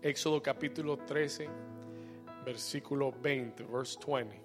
[0.00, 1.48] Éxodo capítulo 13,
[2.44, 4.40] versículo 20, verse 20.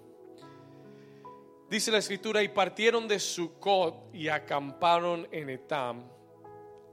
[1.70, 6.02] Dice la escritura, y partieron de Sucot y acamparon en Etam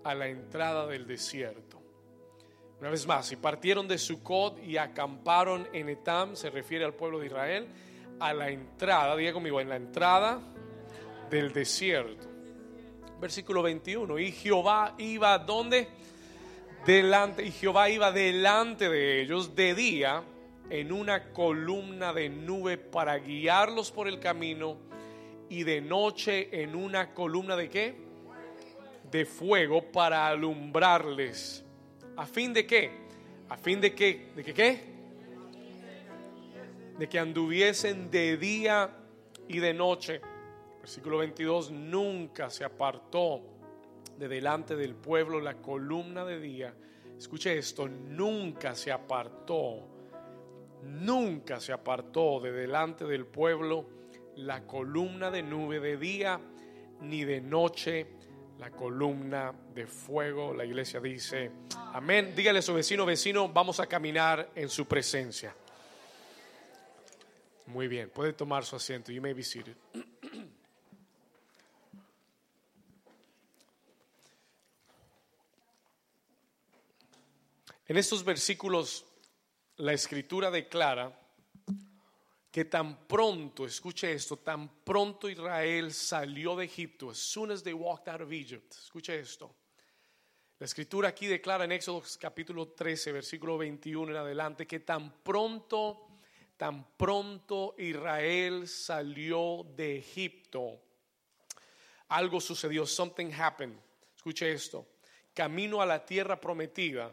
[0.04, 1.82] a la entrada del desierto.
[2.79, 7.20] Una vez más, y partieron de Sucot y acamparon en Etam, se refiere al pueblo
[7.20, 7.68] de Israel,
[8.20, 10.39] a la entrada, diga conmigo, en la entrada
[11.32, 12.28] del desierto.
[13.20, 15.88] Versículo 21, y Jehová iba donde?
[16.86, 20.23] Delante, y Jehová iba delante de ellos de día
[20.71, 24.78] en una columna de nube para guiarlos por el camino
[25.47, 27.96] y de noche en una columna de qué?
[29.11, 31.64] De fuego para alumbrarles.
[32.17, 32.89] ¿A fin de qué?
[33.50, 34.31] ¿A fin de qué?
[34.36, 34.80] ¿De qué qué?
[36.98, 38.89] De que anduviesen de día
[39.48, 40.22] y de noche.
[40.80, 43.50] Versículo 22, nunca se apartó
[44.22, 46.75] de delante del pueblo la columna de día.
[47.17, 49.88] Escuche esto, nunca se apartó,
[50.84, 53.88] nunca se apartó de delante del pueblo
[54.36, 56.40] la columna de nube de día
[57.02, 58.12] ni de noche
[58.60, 60.54] la columna de fuego.
[60.54, 61.50] La iglesia dice,
[61.94, 62.34] amén.
[62.36, 65.56] Dígale a su vecino, vecino, vamos a caminar en su presencia.
[67.66, 69.12] Muy bien, puede tomar su asiento.
[69.12, 69.76] You may be seated.
[77.88, 79.06] En estos versículos
[79.78, 81.18] la escritura declara
[82.52, 87.73] que tan pronto, escuche esto, tan pronto Israel salió de Egipto, as soon as they
[87.73, 89.56] walked out of Egypt, escuche esto.
[90.60, 96.08] La escritura aquí declara en Éxodo capítulo 13, versículo 21 en adelante, que tan pronto,
[96.58, 100.80] tan pronto Israel salió de Egipto,
[102.10, 103.80] algo sucedió, something happened.
[104.16, 104.86] Escuche esto,
[105.34, 107.12] camino a la tierra prometida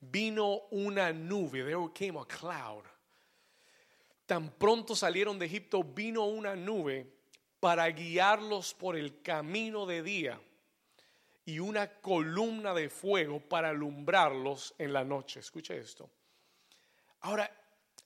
[0.00, 2.84] vino una nube, there came a cloud.
[4.26, 7.06] Tan pronto salieron de Egipto, vino una nube
[7.58, 10.40] para guiarlos por el camino de día
[11.44, 15.40] y una columna de fuego para alumbrarlos en la noche.
[15.40, 16.08] Escuche esto.
[17.22, 17.50] Ahora,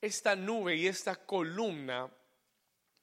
[0.00, 2.10] esta nube y esta columna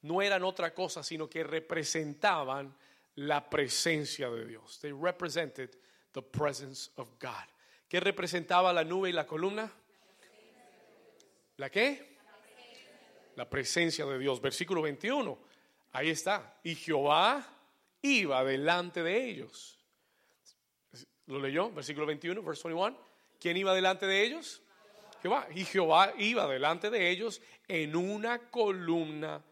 [0.02, 2.76] no eran otra cosa, sino que representaban
[3.16, 4.80] la presencia de Dios.
[4.80, 5.78] They represented
[6.12, 7.51] the presence of God.
[7.92, 9.70] ¿Qué representaba la nube y la columna?
[11.58, 12.16] ¿La qué?
[13.36, 14.40] La presencia de Dios.
[14.40, 15.38] Versículo 21.
[15.92, 16.58] Ahí está.
[16.62, 17.46] Y Jehová
[18.00, 19.78] iba delante de ellos.
[21.26, 21.70] ¿Lo leyó?
[21.70, 22.96] Versículo 21, verse 21.
[23.38, 24.62] ¿Quién iba delante de ellos?
[25.20, 25.46] Jehová.
[25.54, 29.44] Y Jehová iba delante de ellos en una columna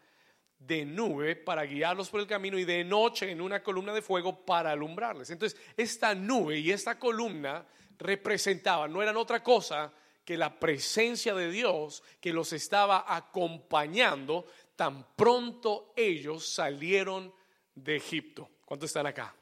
[0.57, 4.43] de nube para guiarlos por el camino y de noche en una columna de fuego
[4.43, 5.29] para alumbrarles.
[5.29, 7.67] Entonces, esta nube y esta columna
[8.01, 9.93] representaban, no eran otra cosa
[10.25, 14.45] que la presencia de Dios que los estaba acompañando
[14.75, 17.33] tan pronto ellos salieron
[17.75, 18.49] de Egipto.
[18.65, 19.35] ¿Cuántos están acá?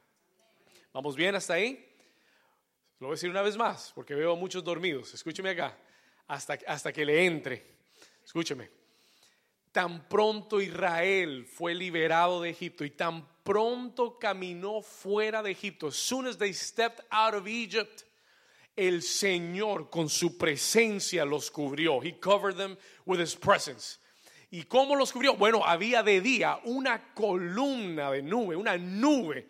[0.94, 1.86] ¿Vamos bien hasta ahí?
[3.00, 5.14] Lo voy a decir una vez más, porque veo muchos dormidos.
[5.14, 5.78] Escúcheme acá,
[6.28, 7.66] hasta, hasta que le entre.
[8.26, 8.70] Escúcheme.
[9.72, 15.96] Tan pronto Israel fue liberado de Egipto y tan pronto caminó fuera de Egipto, as
[15.96, 18.04] soon as they stepped out of Egypt,
[18.80, 22.02] el Señor con su presencia los cubrió.
[22.02, 24.00] He covered them with his presence.
[24.52, 25.36] ¿Y cómo los cubrió?
[25.36, 29.48] Bueno, había de día una columna de nube, una nube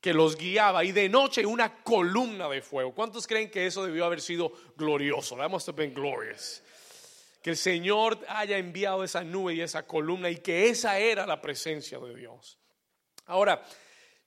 [0.00, 2.94] que los guiaba y de noche una columna de fuego.
[2.94, 5.36] ¿Cuántos creen que eso debió haber sido glorioso?
[5.36, 5.94] That must have been.
[7.42, 11.40] Que el Señor haya enviado esa nube y esa columna y que esa era la
[11.40, 12.58] presencia de Dios.
[13.26, 13.64] Ahora,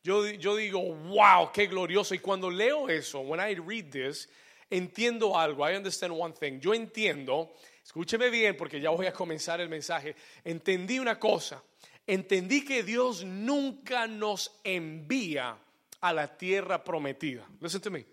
[0.07, 2.15] yo, digo, wow, qué glorioso.
[2.15, 4.29] Y cuando leo eso, when I read this,
[4.69, 5.69] entiendo algo.
[5.69, 6.59] I understand one thing.
[6.61, 7.53] Yo entiendo,
[7.83, 10.15] escúcheme bien porque ya voy a comenzar el mensaje.
[10.45, 11.61] Entendí una cosa.
[12.05, 15.57] Entendí que Dios nunca nos envía
[15.99, 17.45] a la tierra prometida.
[17.59, 18.05] Listen to me.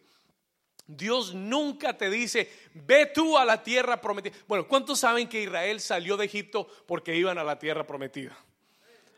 [0.86, 4.34] Dios nunca te dice, ve tú a la tierra prometida.
[4.48, 8.36] Bueno, ¿cuántos saben que Israel salió de Egipto porque iban a la tierra prometida?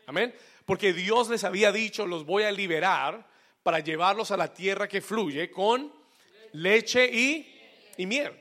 [0.05, 0.33] Amén
[0.67, 3.25] porque Dios les había dicho, los voy a liberar
[3.63, 5.93] para llevarlos a la tierra que fluye con
[6.51, 8.33] leche y, miel.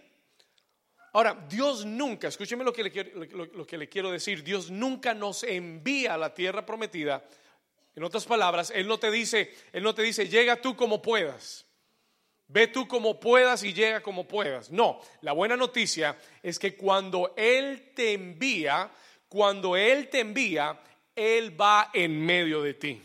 [1.13, 3.25] Ahora, Dios nunca, escúcheme lo que, le quiero,
[3.55, 7.25] lo, que le quiero decir, Dios nunca nos envía a la tierra prometida.
[7.95, 11.65] En otras palabras, Él no te dice, Él no te dice, llega tú como puedas.
[12.49, 14.73] Ve tú como puedas y llega como puedas.
[14.73, 18.91] No, la buena noticia es que cuando Él te envía,
[19.29, 20.81] cuando Él te envía,
[21.17, 23.03] él va en medio de ti.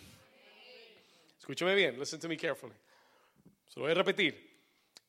[1.39, 2.75] Escúchame bien, listen to me carefully.
[3.67, 4.51] Se lo voy a repetir.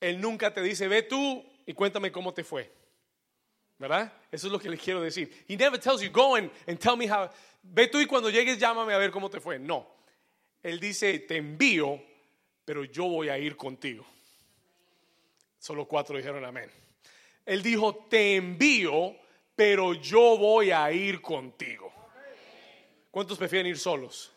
[0.00, 2.70] Él nunca te dice, ve tú y cuéntame cómo te fue.
[3.78, 4.12] ¿Verdad?
[4.30, 5.44] Eso es lo que les quiero decir.
[5.48, 7.28] He never tells you, go and, and tell me how.
[7.62, 9.58] Ve tú y cuando llegues llámame a ver cómo te fue.
[9.58, 9.88] No.
[10.62, 12.00] Él dice, te envío,
[12.64, 14.06] pero yo voy a ir contigo.
[15.58, 16.70] Solo cuatro dijeron amén.
[17.44, 19.16] Él dijo, te envío,
[19.56, 21.91] pero yo voy a ir contigo.
[23.12, 24.32] ¿Cuántos prefieren ir solos?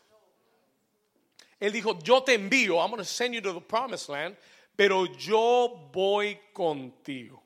[1.60, 4.36] Él dijo, yo te envío, I'm going to send you to the promised land,
[4.75, 7.42] pero yo voy contigo.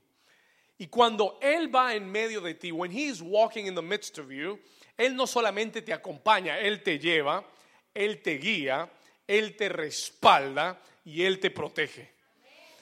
[0.79, 4.17] Y cuando Él va en medio de ti, when He is walking in the midst
[4.17, 4.59] of you,
[4.97, 7.45] Él no solamente te acompaña, Él te lleva,
[7.93, 8.89] Él te guía,
[9.27, 12.11] Él te respalda y Él te protege.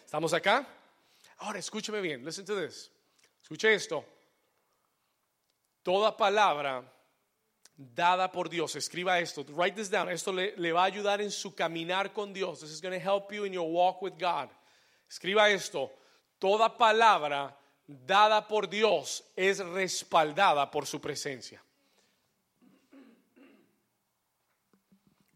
[0.05, 0.65] ¿Estamos acá?
[1.39, 2.89] Ahora escúcheme bien, listen to this.
[3.41, 4.05] Escuche esto.
[5.83, 6.81] Toda palabra
[7.77, 10.09] dada por Dios, escriba esto, write this down.
[10.09, 12.59] Esto le, va a ayudar en su caminar con Dios.
[12.59, 14.49] This is going to help you in your walk with God.
[15.09, 15.91] Escriba esto.
[16.39, 17.55] Toda palabra
[17.87, 21.61] dada por Dios es respaldada por su presencia.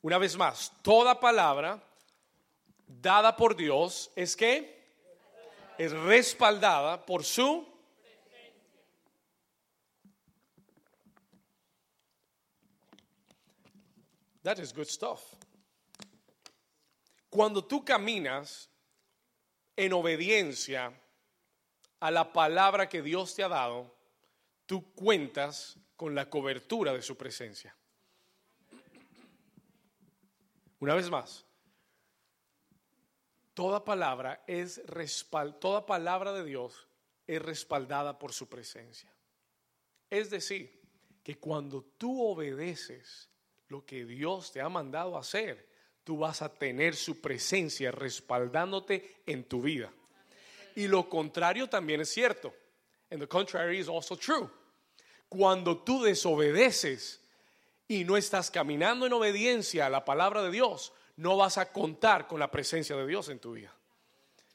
[0.02, 1.80] Una vez más, toda palabra
[2.88, 4.82] dada por Dios es que
[5.78, 7.71] es respaldada por su
[14.44, 15.22] That is good stuff.
[17.30, 18.70] Cuando tú caminas
[19.76, 20.94] en obediencia
[22.00, 23.96] a la palabra que Dios te ha dado,
[24.66, 27.76] tú cuentas con la cobertura de su presencia.
[30.80, 31.46] Una vez más,
[33.54, 34.82] toda palabra es
[35.60, 36.88] toda palabra de Dios
[37.28, 39.14] es respaldada por su presencia.
[40.10, 40.82] Es decir,
[41.24, 43.31] que cuando tú obedeces
[43.72, 45.66] lo que Dios te ha mandado hacer,
[46.04, 49.90] tú vas a tener su presencia respaldándote en tu vida.
[50.76, 52.54] Y lo contrario también es cierto.
[53.10, 54.50] And the contrary is also true.
[55.30, 57.22] Cuando tú desobedeces
[57.88, 62.28] y no estás caminando en obediencia a la palabra de Dios, no vas a contar
[62.28, 63.74] con la presencia de Dios en tu vida.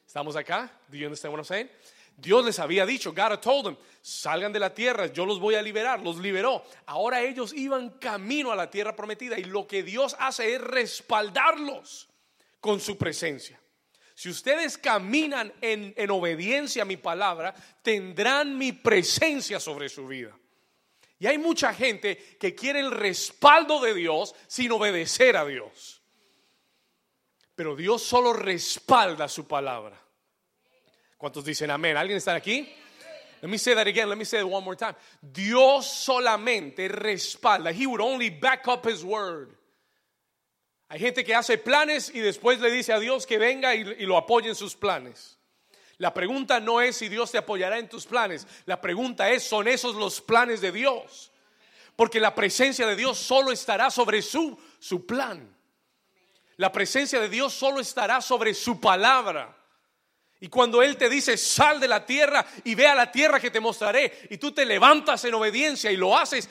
[0.07, 0.71] ¿Estamos acá?
[0.89, 1.71] Do you understand what I'm saying?
[2.17, 5.63] Dios les había dicho, God told them, salgan de la tierra, yo los voy a
[5.63, 6.65] liberar, los liberó.
[6.87, 12.09] Ahora ellos iban camino a la tierra prometida y lo que Dios hace es respaldarlos
[12.59, 13.61] con su presencia.
[14.15, 20.35] Si ustedes caminan en, en obediencia a mi palabra, tendrán mi presencia sobre su vida.
[21.19, 26.01] Y hay mucha gente que quiere el respaldo de Dios sin obedecer a Dios.
[27.55, 30.06] Pero Dios solo respalda su palabra.
[31.17, 31.97] ¿Cuántos dicen amén?
[31.97, 32.69] ¿Alguien está aquí?
[33.43, 34.09] Let me say that again.
[34.09, 34.95] Let me say it one more time.
[35.21, 37.73] Dios solamente respalda.
[37.73, 39.57] He would only back up his word.
[40.89, 44.17] Hay gente que hace planes y después le dice a Dios que venga y, lo
[44.17, 45.39] apoye en sus planes.
[45.99, 48.47] La pregunta no es si Dios te apoyará en tus planes.
[48.67, 51.33] La pregunta es, ¿son esos los planes de Dios?
[51.97, 55.57] Porque la presencia de Dios solo estará sobre su plan.
[56.57, 59.57] La presencia de Dios solo estará sobre su palabra.
[60.46, 63.50] Y cuando Él te dice, sal de la tierra y ve a la tierra que
[63.50, 66.48] te mostraré, y tú te levantas en obediencia y lo haces,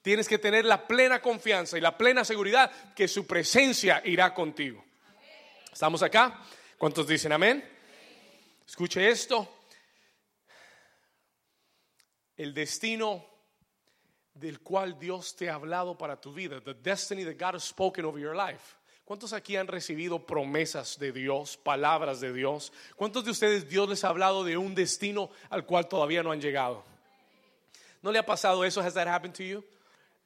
[0.00, 4.82] tienes que tener la plena confianza y la plena seguridad que su presencia irá contigo.
[5.70, 6.40] ¿Estamos acá?
[6.78, 7.62] ¿Cuántos dicen amén?
[8.66, 9.46] Escuche esto.
[12.38, 13.22] El destino
[14.32, 18.06] del cual Dios te ha hablado para tu vida, the destiny that God has spoken
[18.06, 22.72] over your life ¿Cuántos aquí han recibido promesas de Dios, palabras de Dios?
[22.96, 26.40] ¿Cuántos de ustedes Dios les ha hablado de un destino al cual todavía no han
[26.40, 26.82] llegado?
[28.02, 28.80] ¿No le ha pasado eso?
[28.80, 29.64] Has that happened to you?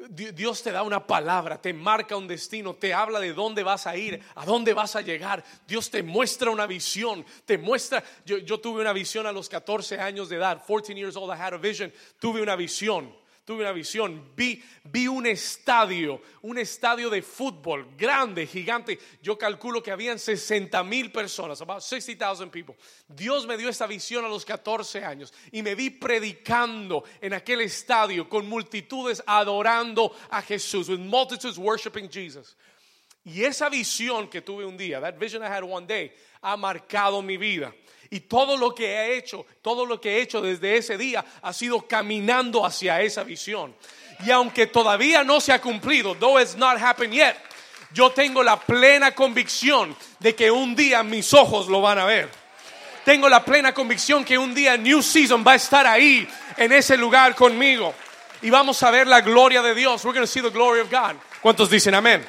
[0.09, 3.99] Dios te da una palabra, te marca un destino, te habla de dónde vas a
[3.99, 5.45] ir, a dónde vas a llegar.
[5.69, 8.03] Dios te muestra una visión, te muestra.
[8.25, 11.39] Yo, yo tuve una visión a los 14 años de edad, 14 years old, I
[11.39, 11.93] had a vision.
[12.19, 13.15] Tuve una visión
[13.51, 18.97] tuve una visión, vi, vi un estadio, un estadio de fútbol grande, gigante.
[19.21, 22.77] Yo calculo que habían 60 mil personas, about 60,000 people.
[23.09, 27.63] Dios me dio esta visión a los 14 años y me vi predicando en aquel
[27.63, 32.57] estadio con multitudes adorando a Jesús, with multitudes worshiping Jesus.
[33.25, 37.21] Y esa visión que tuve un día, that vision I had one day, ha marcado
[37.21, 37.75] mi vida.
[38.11, 41.53] Y todo lo que he hecho, todo lo que he hecho desde ese día ha
[41.53, 43.75] sido caminando hacia esa visión.
[44.27, 47.37] Y aunque todavía no se ha cumplido, though it's not happened yet,
[47.93, 52.29] yo tengo la plena convicción de que un día mis ojos lo van a ver.
[53.05, 56.97] Tengo la plena convicción que un día New Season va a estar ahí, en ese
[56.97, 57.95] lugar conmigo.
[58.43, 60.05] Y vamos a ver la gloria de Dios.
[60.05, 61.17] We're going to see the glory of God.
[61.43, 62.25] ¿Cuántos dicen amén?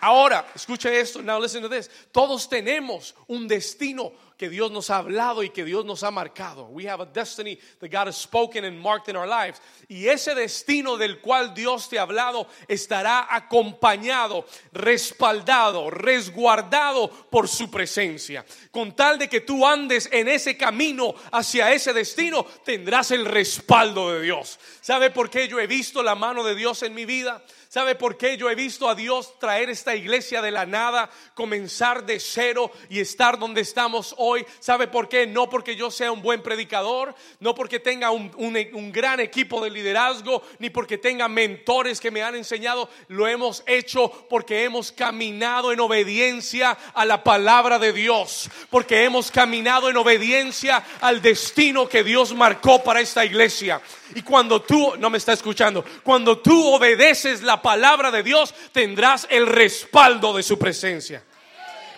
[0.00, 1.20] Ahora, escucha esto.
[1.22, 1.90] Now listen to this.
[2.10, 6.64] Todos tenemos un destino que Dios nos ha hablado y que Dios nos ha marcado.
[6.70, 9.60] We have a destiny that God has spoken and marked in our lives.
[9.86, 17.70] Y ese destino del cual Dios te ha hablado estará acompañado, respaldado, resguardado por su
[17.70, 18.46] presencia.
[18.70, 24.10] Con tal de que tú andes en ese camino hacia ese destino, tendrás el respaldo
[24.10, 24.58] de Dios.
[24.80, 27.44] ¿Sabe por qué yo he visto la mano de Dios en mi vida?
[27.72, 32.04] ¿Sabe por qué yo he visto a Dios traer esta iglesia de la nada, comenzar
[32.04, 34.44] de cero y estar donde estamos hoy?
[34.58, 35.24] ¿Sabe por qué?
[35.28, 40.42] No porque yo sea un buen predicador, no porque tenga un, gran equipo de liderazgo,
[40.58, 42.90] ni porque tenga mentores que me han enseñado.
[43.06, 49.30] Lo hemos hecho porque hemos caminado en obediencia a la palabra de Dios, porque hemos
[49.30, 53.80] caminado en obediencia al destino que Dios marcó para esta iglesia.
[54.12, 59.26] Y cuando tú, no me está escuchando, cuando tú obedeces la palabra de Dios, tendrás
[59.30, 61.22] el respaldo de su presencia.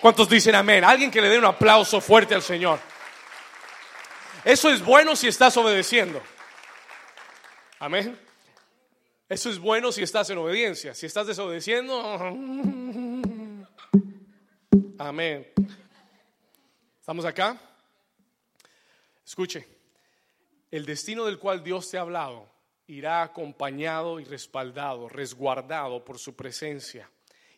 [0.00, 0.84] ¿Cuántos dicen amén?
[0.84, 2.80] Alguien que le dé un aplauso fuerte al Señor.
[4.44, 6.20] Eso es bueno si estás obedeciendo.
[7.78, 8.18] Amén.
[9.28, 10.94] Eso es bueno si estás en obediencia.
[10.94, 12.00] Si estás desobedeciendo,
[14.98, 15.46] amén.
[17.00, 17.56] ¿Estamos acá?
[19.24, 19.66] Escuche.
[20.70, 22.51] El destino del cual Dios te ha hablado
[22.86, 27.10] irá acompañado y respaldado, resguardado por su presencia.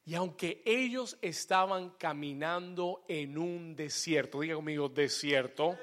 [0.07, 5.79] Y aunque ellos estaban caminando en un desierto, diga conmigo desierto,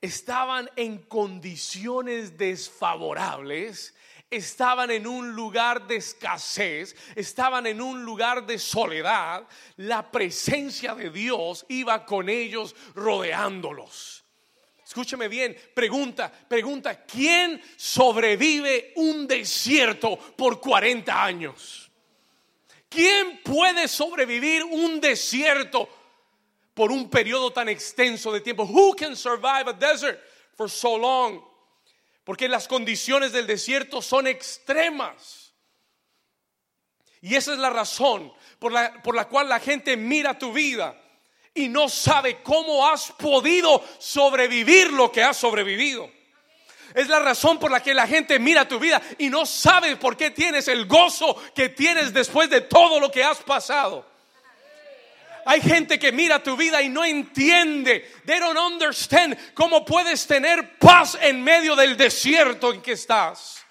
[0.00, 3.94] estaban en condiciones desfavorables,
[4.30, 11.10] estaban en un lugar de escasez, estaban en un lugar de soledad, la presencia de
[11.10, 14.23] Dios iba con ellos rodeándolos.
[14.86, 21.90] Escúcheme bien, pregunta, pregunta, ¿quién sobrevive un desierto por 40 años?
[22.88, 25.88] ¿Quién puede sobrevivir un desierto
[26.74, 28.64] por un periodo tan extenso de tiempo?
[28.64, 30.20] Who can survive a desert
[30.54, 31.42] for so long?
[32.22, 35.54] Porque las condiciones del desierto son extremas.
[37.22, 41.00] Y esa es la razón por la, por la cual la gente mira tu vida
[41.54, 46.10] y no sabe cómo has podido sobrevivir lo que has sobrevivido.
[46.94, 50.16] Es la razón por la que la gente mira tu vida y no sabe por
[50.16, 54.06] qué tienes el gozo que tienes después de todo lo que has pasado.
[55.46, 58.10] Hay gente que mira tu vida y no entiende.
[58.24, 63.62] They don't understand cómo puedes tener paz en medio del desierto en que estás.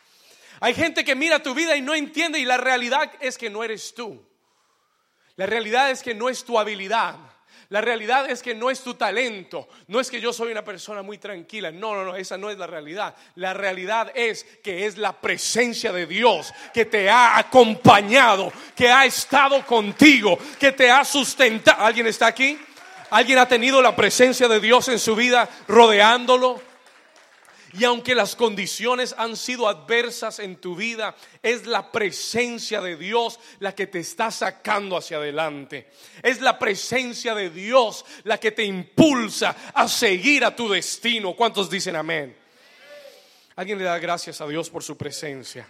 [0.59, 3.63] Hay gente que mira tu vida y no entiende y la realidad es que no
[3.63, 4.23] eres tú.
[5.35, 7.15] La realidad es que no es tu habilidad.
[7.69, 11.01] La realidad es que no es tu talento, no es que yo soy una persona
[11.01, 13.15] muy tranquila, no, no, no, esa no es la realidad.
[13.35, 19.05] La realidad es que es la presencia de Dios que te ha acompañado, que ha
[19.05, 21.83] estado contigo, que te ha sustentado.
[21.83, 22.59] ¿Alguien está aquí?
[23.09, 26.72] ¿Alguien ha tenido la presencia de Dios en su vida rodeándolo?
[27.73, 33.39] Y aunque las condiciones han sido adversas en tu vida, es la presencia de Dios
[33.59, 35.89] la que te está sacando hacia adelante.
[36.21, 41.35] Es la presencia de Dios la que te impulsa a seguir a tu destino.
[41.35, 42.37] ¿Cuántos dicen amén?
[43.55, 45.67] Alguien le da gracias a Dios por su presencia.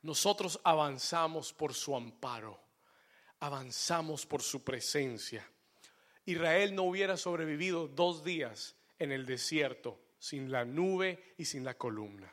[0.00, 2.58] Nosotros avanzamos por su amparo,
[3.40, 5.46] avanzamos por su presencia.
[6.26, 11.74] Israel no hubiera sobrevivido dos días en el desierto sin la nube y sin la
[11.74, 12.32] columna.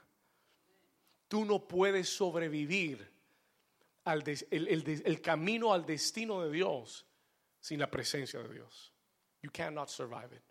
[1.27, 3.09] Tú no puedes sobrevivir
[4.05, 7.05] al el, camino al destino de Dios
[7.59, 8.91] sin la presencia de Dios.
[9.41, 10.41] You cannot survive it.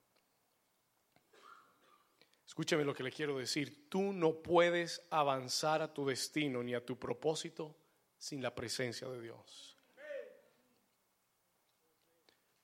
[2.46, 3.88] Escúchame lo que le quiero decir.
[3.88, 7.76] Tú no puedes avanzar a tu destino ni a tu propósito
[8.18, 9.69] sin la presencia de Dios.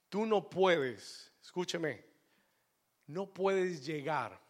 [0.09, 2.05] Tú no puedes, escúcheme,
[3.09, 4.41] no puedes llegar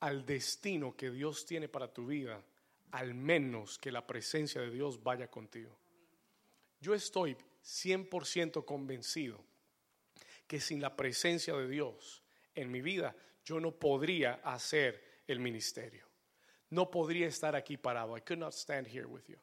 [0.00, 2.42] al destino que Dios tiene para tu vida
[2.92, 5.76] al menos que la presencia de Dios vaya contigo.
[6.80, 9.44] Yo estoy 100% convencido
[10.46, 12.22] que sin la presencia de Dios
[12.54, 16.06] en mi vida yo no podría hacer el ministerio.
[16.70, 18.16] No podría estar aquí parado.
[18.16, 19.38] I could not stand here with you.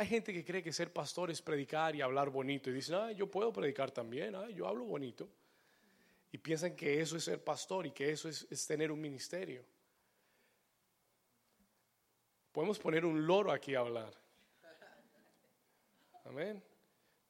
[0.00, 3.12] Hay gente que cree que ser pastor es predicar y hablar bonito y dicen, ah,
[3.12, 5.28] yo puedo predicar también, ah, yo hablo bonito.
[6.32, 9.62] Y piensan que eso es ser pastor y que eso es, tener un ministerio.
[12.50, 14.14] Podemos poner un loro aquí a hablar.
[16.24, 16.64] Amén.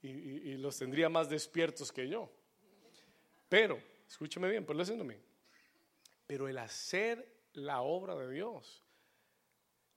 [0.03, 2.31] Y, los tendría más despiertos que yo.
[3.49, 5.25] Pero, escúcheme bien, pues listen
[6.25, 8.85] Pero el hacer la obra de Dios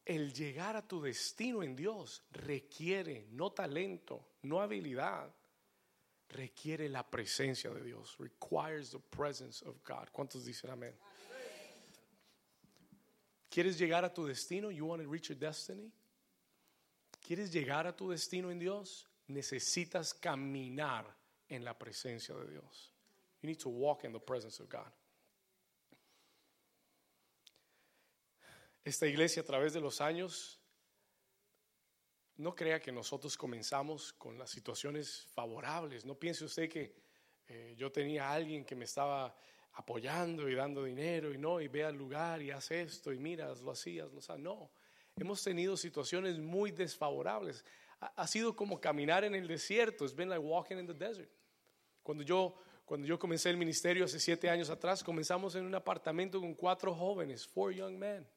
[0.06, 5.34] el llegar a tu destino en Dios requiere no talento, no habilidad,
[6.30, 8.18] requiere la presencia de Dios.
[8.18, 10.10] Requires the presence of God.
[10.12, 10.94] ¿Cuántos dicen amén?
[13.50, 14.72] ¿Quieres llegar a tu destino?
[14.72, 15.92] You want to reach your destiny?
[17.22, 19.08] ¿Quieres llegar a tu destino en Dios?
[19.28, 21.06] Necesitas caminar
[21.48, 22.92] en la presencia de Dios.
[23.42, 24.92] You need to walk in the presence of God.
[28.84, 30.60] Esta iglesia a través de los años,
[32.36, 36.06] no crea que nosotros comenzamos con las situaciones favorables.
[36.06, 36.96] No piense usted que
[37.48, 39.36] eh, yo tenía a alguien que me estaba
[39.74, 43.62] apoyando y dando dinero y no, y ve al lugar y hace esto y miras,
[43.62, 44.44] lo hacías, lo sabes.
[44.44, 44.72] No,
[45.16, 47.64] hemos tenido situaciones muy desfavorables.
[48.00, 50.04] Ha, sido como caminar en el desierto.
[50.04, 51.32] It's been like walking in the desert.
[52.02, 56.42] Cuando yo, cuando yo comencé el ministerio hace siete años atrás, comenzamos en un apartamento
[56.42, 58.28] con cuatro jóvenes, four young men.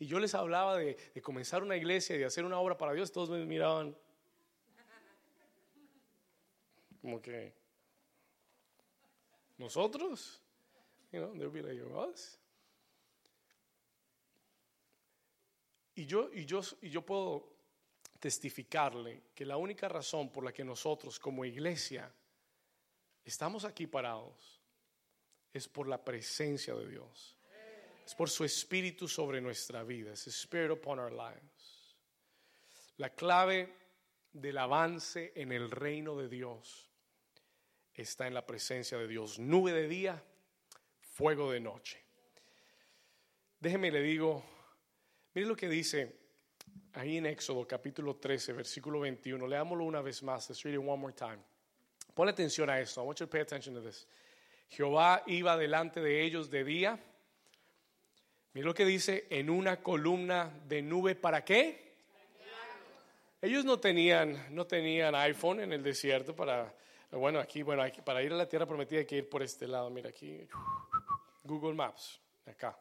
[0.00, 3.12] Y yo les hablaba de, comenzar una iglesia de hacer una obra para Dios.
[3.12, 3.94] Todos me miraban
[7.02, 7.52] como que
[9.58, 10.40] nosotros.
[15.94, 17.52] Y yo, y, yo, y yo puedo
[18.18, 22.10] testificarle que la única razón por la que nosotros como iglesia
[23.22, 24.62] estamos aquí parados
[25.52, 27.36] es por la presencia de Dios.
[28.10, 30.14] Es por su espíritu sobre nuestra vida.
[30.14, 31.94] Es spirit upon our lives.
[32.96, 33.72] La clave
[34.32, 36.90] del avance en el reino de Dios
[37.94, 39.38] está en la presencia de Dios.
[39.38, 40.20] Nube de día,
[40.98, 42.02] fuego de noche.
[43.60, 44.44] Déjeme le digo,
[45.32, 46.18] mire lo que dice
[46.94, 49.46] ahí en Éxodo capítulo 13, versículo 21.
[49.46, 50.50] Leámoslo una vez más.
[50.50, 51.38] Let's read it one more time.
[52.12, 53.02] Pon atención a esto.
[53.02, 54.08] I want you to pay attention to this.
[54.68, 56.98] Jehová iba delante de ellos de día.
[58.52, 61.14] Mire lo que dice en una columna de nube.
[61.14, 61.90] ¿Para qué?
[63.42, 66.74] Ellos no tenían, no tenían iPhone en el desierto para,
[67.12, 69.88] bueno, aquí, bueno, para ir a la tierra prometida hay que ir por este lado.
[69.88, 70.46] Mira aquí.
[71.44, 72.78] Google Maps, acá.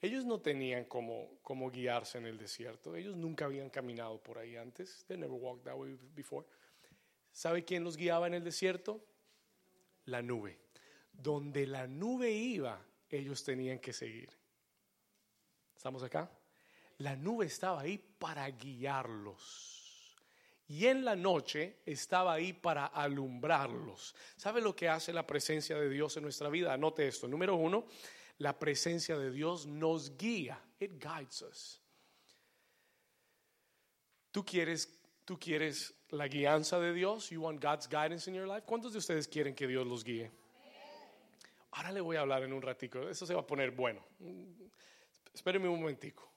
[0.00, 2.96] Ellos no tenían cómo, cómo guiarse en el desierto.
[2.96, 5.04] Ellos nunca habían caminado por ahí antes.
[5.06, 6.46] They never walked that way before.
[7.32, 9.04] ¿Sabe quién los guiaba en el desierto?
[10.06, 10.58] La nube.
[11.12, 14.39] Donde la nube iba, ellos tenían que seguir.
[15.80, 16.30] ¿Estamos acá?
[16.98, 20.14] La nube estaba ahí para guiarlos
[20.68, 24.14] y en la noche estaba ahí para alumbrarlos.
[24.36, 26.74] ¿Sabe lo que hace la presencia de Dios en nuestra vida?
[26.74, 27.26] Anote esto.
[27.26, 27.86] Número uno,
[28.36, 30.62] la presencia de Dios nos guía.
[30.80, 31.80] It guides us.
[34.30, 37.30] ¿Tú quieres, tú quieres la guianza de Dios?
[37.30, 38.66] You want God's guidance in your life?
[38.66, 40.30] ¿Cuántos de ustedes quieren que Dios los guíe?
[41.70, 43.08] Ahora le voy a hablar en un ratico.
[43.08, 44.04] Eso se va a poner bueno.
[45.32, 46.30] Espérenme un momentico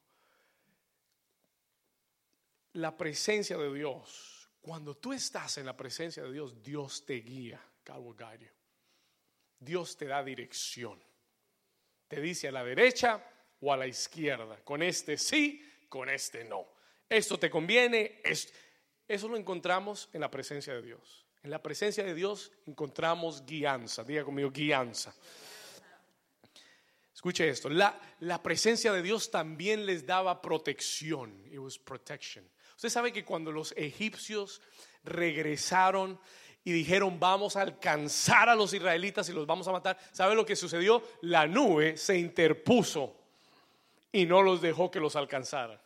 [2.74, 7.62] la presencia de Dios, cuando tú estás en la presencia de Dios, Dios te guía.
[7.86, 8.16] God
[9.60, 11.02] Dios te da dirección.
[12.08, 13.24] Te dice a la derecha
[13.62, 14.58] o a la izquierda.
[14.64, 16.66] Con este sí, con este no.
[17.10, 18.22] Esto te conviene.
[19.08, 21.26] Eso lo encontramos en la presencia de Dios.
[21.44, 24.04] En la presencia de Dios encontramos guianza.
[24.04, 25.14] Diga conmigo, guianza.
[27.24, 27.70] Escuche esto.
[27.70, 31.42] La, la presencia de Dios también les daba protección.
[31.50, 32.44] It was protection.
[32.76, 34.60] Usted sabe que cuando los egipcios
[35.06, 36.20] regresaron
[36.66, 40.46] y dijeron vamos a alcanzar a los israelitas y los vamos a matar, ¿sabe lo
[40.46, 41.02] que sucedió?
[41.22, 43.16] La nube se interpuso
[44.12, 45.80] y no los dejó que los alcanzaran.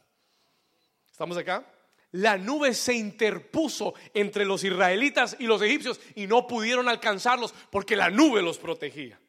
[1.12, 1.72] ¿Estamos acá?
[2.14, 7.96] La nube se interpuso entre los israelitas y los egipcios y no pudieron alcanzarlos porque
[7.96, 9.20] la nube los protegía.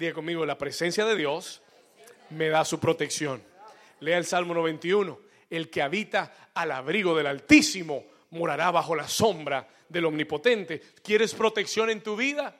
[0.00, 1.60] Diga conmigo, la presencia de Dios
[2.30, 3.42] me da su protección.
[4.00, 9.68] Lea el Salmo 91 el que habita al abrigo del Altísimo morará bajo la sombra
[9.90, 10.80] del Omnipotente.
[11.02, 12.56] ¿Quieres protección en tu vida?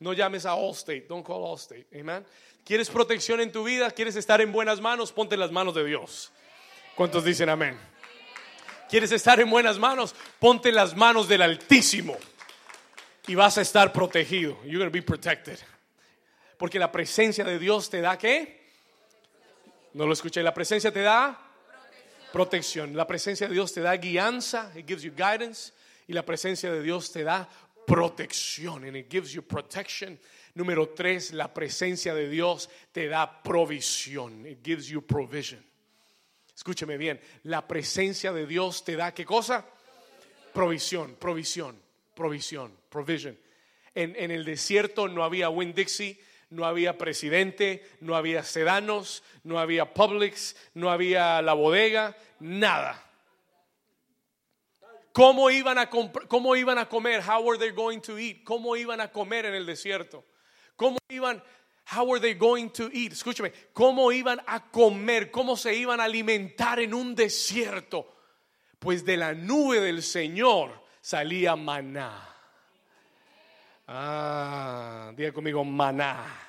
[0.00, 2.26] No llames a Allstate, don't call Allstate, amen.
[2.66, 3.90] ¿Quieres protección en tu vida?
[3.90, 5.10] ¿Quieres estar en buenas manos?
[5.10, 6.32] Ponte en las manos de Dios.
[6.94, 7.78] ¿Cuántos dicen amén?
[8.90, 10.14] ¿Quieres estar en buenas manos?
[10.38, 12.14] Ponte en las manos del Altísimo
[13.26, 14.62] y vas a estar protegido.
[14.64, 15.58] You're going to be protected.
[16.58, 18.58] Porque la presencia de Dios te da qué?
[19.94, 20.42] No lo escuché.
[20.42, 21.48] La presencia te da
[22.32, 22.94] protección.
[22.96, 25.72] La presencia de Dios te da guianza, it gives you guidance,
[26.06, 27.48] y la presencia de Dios te da
[27.86, 30.18] protección, and it gives you protection.
[30.54, 35.64] Número tres, la presencia de Dios te da provisión, it gives you provision.
[36.54, 39.64] Escúcheme bien, la presencia de Dios te da qué cosa?
[40.52, 41.80] Provisión, provisión,
[42.14, 43.38] provisión, provision.
[43.94, 46.18] En, en el desierto no había Winn Dixie,
[46.50, 53.04] no había presidente, no había sedanos, no había Publix, no había la bodega, nada.
[55.12, 57.22] ¿Cómo iban, a ¿Cómo iban a comer?
[57.22, 58.44] How were they going to eat?
[58.44, 60.24] ¿Cómo iban a comer en el desierto?
[60.76, 61.42] ¿Cómo iban?
[61.90, 63.12] How were they going to eat?
[63.12, 65.30] Escúchame, ¿cómo iban a comer?
[65.30, 68.14] ¿Cómo se iban a alimentar en un desierto?
[68.78, 72.37] Pues de la nube del Señor salía maná.
[73.88, 76.48] Ah, diga conmigo, maná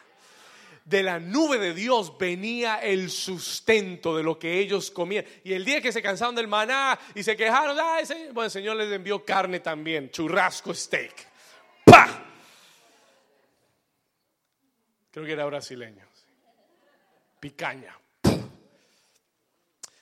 [0.89, 5.23] de la nube de Dios venía el sustento de lo que ellos comían.
[5.43, 7.77] Y el día que se cansaron del maná y se quejaron,
[8.33, 11.13] bueno, el Señor les envió carne también, churrasco steak.
[11.85, 12.23] ¡Pah!
[15.11, 16.07] Creo que era brasileño.
[17.39, 17.95] Picaña.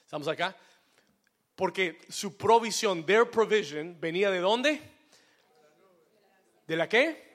[0.05, 0.55] ¿Estamos acá?
[1.53, 4.81] Porque su provisión, their provision, venía de dónde?
[6.65, 7.26] ¿De la qué?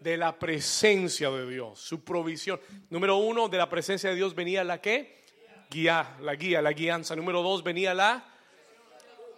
[0.00, 2.60] De la presencia de Dios, su provisión.
[2.90, 5.24] Número uno, de la presencia de Dios venía la qué?
[5.70, 7.14] Guía, la guía, la guianza.
[7.16, 8.24] Número dos, venía la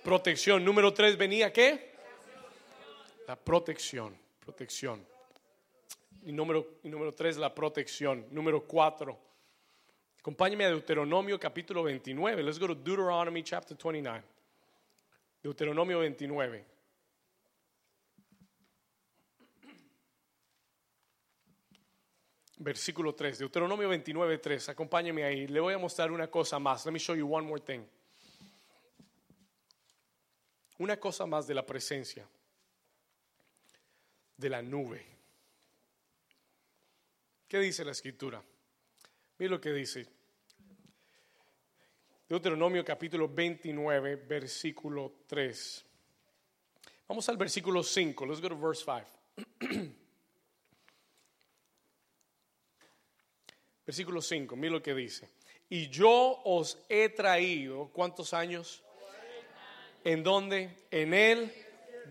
[0.03, 0.65] protección.
[0.65, 1.95] Número tres, venía qué?
[3.27, 5.05] La protección, protección.
[6.25, 8.27] Y número, y número tres, la protección.
[8.31, 9.19] Número cuatro,
[10.19, 12.43] acompáñame a Deuteronomio capítulo 29.
[12.43, 14.23] Let's go to Deuteronomy chapter 29.
[15.43, 16.65] Deuteronomio 29.
[22.61, 24.69] Versículo 3, Deuteronomio 29, 3.
[24.69, 25.47] Acompáñeme ahí.
[25.47, 26.85] Le voy a mostrar una cosa más.
[26.85, 27.81] Let me show you one more thing.
[30.79, 32.27] Una cosa más de la presencia
[34.37, 35.05] de la nube.
[37.49, 38.43] ¿Qué dice la escritura?
[39.39, 40.07] Mira lo que dice.
[42.29, 45.85] Deuteronomio capítulo 29, versículo 3.
[47.09, 48.27] Vamos al versículo 5.
[48.27, 49.91] Let's go to verse 5.
[53.91, 55.29] Versículo 5, mira lo que dice.
[55.69, 58.85] Y yo os he traído, ¿cuántos años?
[60.05, 60.71] ¿En dónde?
[60.93, 61.53] En el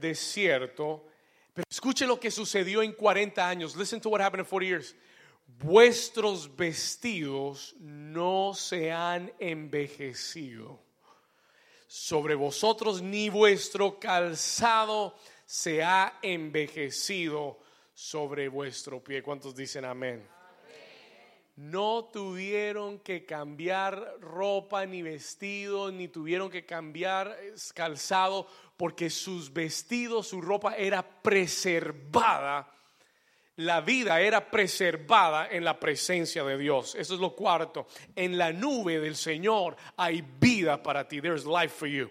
[0.01, 1.05] desierto.
[1.53, 3.77] Pero escuche lo que sucedió en 40 años.
[3.77, 4.95] Listen to what happened in 40 years.
[5.63, 10.81] Vuestros vestidos no se han envejecido
[11.87, 15.15] sobre vosotros, ni vuestro calzado
[15.45, 17.57] se ha envejecido
[17.93, 19.23] sobre vuestro pie.
[19.23, 20.38] ¿Cuántos dicen amén?
[21.59, 27.37] No tuvieron que cambiar ropa ni vestido, ni tuvieron que cambiar
[27.73, 32.71] calzado, porque sus vestidos, su ropa era preservada.
[33.57, 36.95] La vida era preservada en la presencia de Dios.
[36.95, 37.87] Eso es lo cuarto.
[38.15, 41.19] En la nube del Señor hay vida para ti.
[41.19, 42.09] There's life for you.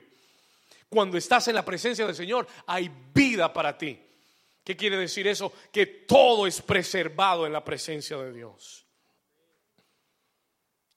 [0.91, 3.99] Cuando estás en la presencia del Señor, hay vida para ti.
[4.63, 5.51] ¿Qué quiere decir eso?
[5.73, 8.85] Que todo es preservado en la presencia de Dios.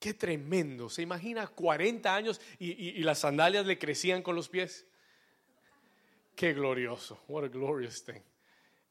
[0.01, 0.89] Qué tremendo.
[0.89, 4.83] ¿Se imagina 40 años y, las sandalias le crecían con los pies?
[6.35, 7.21] Qué glorioso.
[7.27, 8.23] What a glorious thing.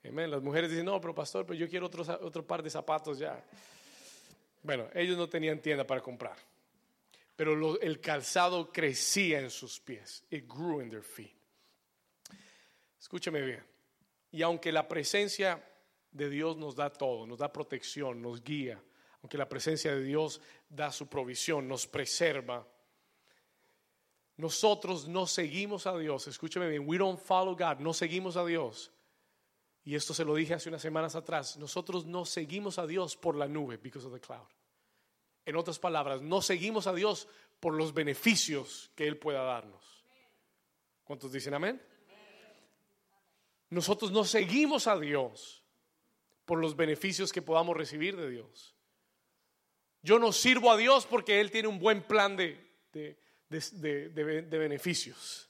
[0.05, 0.31] Amen.
[0.31, 3.45] Las mujeres dicen, no, pero pastor, pero yo quiero otro, otro par de zapatos ya.
[4.63, 6.37] Bueno, ellos no tenían tienda para comprar.
[7.35, 10.23] Pero el calzado crecía en sus pies.
[10.31, 11.35] It grew in their feet.
[13.01, 13.65] Escúchame bien.
[14.31, 15.61] Y aunque la presencia
[16.13, 18.81] de Dios nos da todo, nos da protección, nos guía,
[19.23, 22.67] aunque la presencia de Dios da su provisión, nos preserva.
[24.37, 28.91] Nosotros no seguimos a Dios, escúcheme bien, we don't follow God, no seguimos a Dios.
[29.85, 33.37] Y esto se lo dije hace unas semanas atrás, nosotros no seguimos a Dios por
[33.37, 34.47] la nube, because of the cloud.
[35.45, 37.29] En otras palabras, no seguimos a Dios
[37.61, 40.05] por los beneficios que Él pueda darnos.
[41.05, 41.83] ¿Cuántos dicen amén?
[43.71, 45.63] Nosotros no seguimos a Dios
[46.45, 48.75] por los beneficios que podamos recibir de Dios.
[50.03, 52.59] Yo no sirvo a Dios porque Él tiene un buen plan de,
[52.93, 55.49] de, beneficios.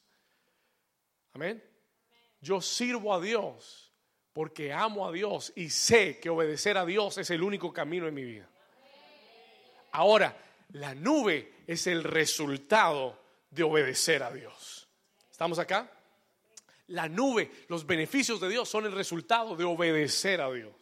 [1.32, 1.62] Amén.
[2.40, 3.92] Yo sirvo a Dios
[4.32, 8.14] porque amo a Dios y sé que obedecer a Dios es el único camino en
[8.14, 8.48] mi vida.
[9.92, 10.36] Ahora,
[10.72, 14.88] la nube es el resultado de obedecer a Dios.
[15.30, 15.90] ¿Estamos acá?
[16.88, 20.74] La nube, los beneficios de Dios son el resultado de obedecer a Dios.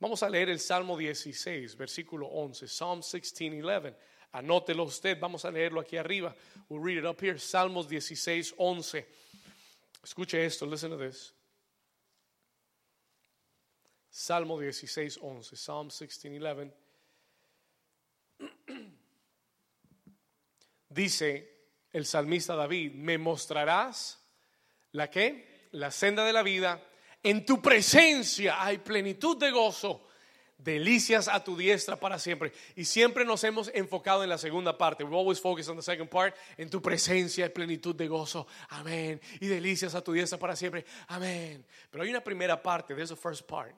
[0.00, 2.66] Vamos a leer el Salmo 16, versículo 11.
[2.66, 3.94] Psalm 16, 11.
[4.32, 6.34] Anótelo usted, vamos a leerlo aquí arriba.
[6.70, 7.38] We'll read it up here.
[7.38, 9.06] Salmos 16, 11.
[10.02, 11.34] Escuche esto, listen to this.
[14.08, 15.56] Salmo 16, 11.
[15.56, 16.72] Psalm 16, 11.
[20.88, 21.46] Dice
[21.92, 24.18] el salmista David, me mostrarás
[24.92, 26.82] la que, la senda de la vida
[27.22, 30.06] en tu presencia hay plenitud de gozo,
[30.56, 32.52] delicias a tu diestra para siempre.
[32.76, 35.04] Y siempre nos hemos enfocado en la segunda parte.
[35.04, 36.34] We always focus on the second part.
[36.56, 38.46] En tu presencia y plenitud de gozo.
[38.70, 39.20] Amén.
[39.40, 40.84] Y delicias a tu diestra para siempre.
[41.08, 41.64] Amén.
[41.90, 42.94] Pero hay una primera parte.
[42.94, 43.74] There's a first part.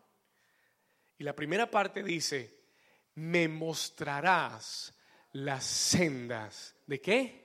[1.19, 2.63] Y la primera parte dice,
[3.15, 4.95] me mostrarás
[5.33, 6.75] las sendas.
[6.87, 7.43] ¿De qué?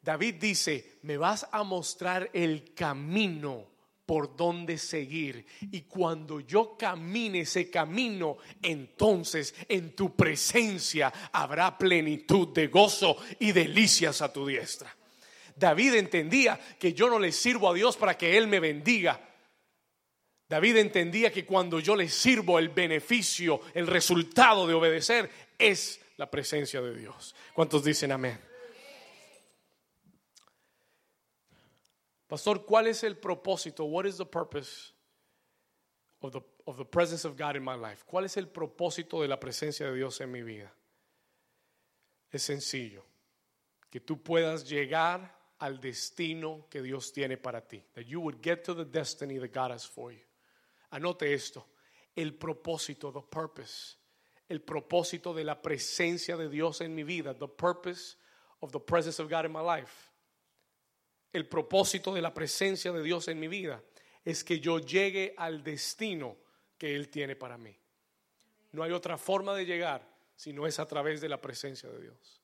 [0.00, 3.77] David dice, me vas a mostrar el camino
[4.08, 5.44] por donde seguir.
[5.70, 13.52] Y cuando yo camine ese camino, entonces en tu presencia habrá plenitud de gozo y
[13.52, 14.96] delicias a tu diestra.
[15.54, 19.20] David entendía que yo no le sirvo a Dios para que Él me bendiga.
[20.48, 26.30] David entendía que cuando yo le sirvo, el beneficio, el resultado de obedecer es la
[26.30, 27.34] presencia de Dios.
[27.52, 28.47] ¿Cuántos dicen amén?
[32.28, 33.84] Pastor, ¿cuál es el propósito?
[33.86, 34.92] What is the purpose
[36.20, 38.04] of the, of the presence of God in my life?
[38.04, 40.70] ¿Cuál es el propósito de la presencia de Dios en mi vida?
[42.30, 43.02] Es sencillo,
[43.90, 47.82] que tú puedas llegar al destino que Dios tiene para ti.
[47.94, 50.20] That you would get to the destiny that God has for you.
[50.92, 51.64] Anote esto,
[52.14, 53.96] el propósito, the purpose,
[54.50, 58.16] el propósito de la presencia de Dios en mi vida, the purpose
[58.60, 60.07] of the presence of God in my life
[61.32, 63.82] el propósito de la presencia de Dios en mi vida
[64.24, 66.36] es que yo llegue al destino
[66.76, 67.76] que Él tiene para mí.
[68.72, 72.00] No hay otra forma de llegar si no es a través de la presencia de
[72.00, 72.42] Dios.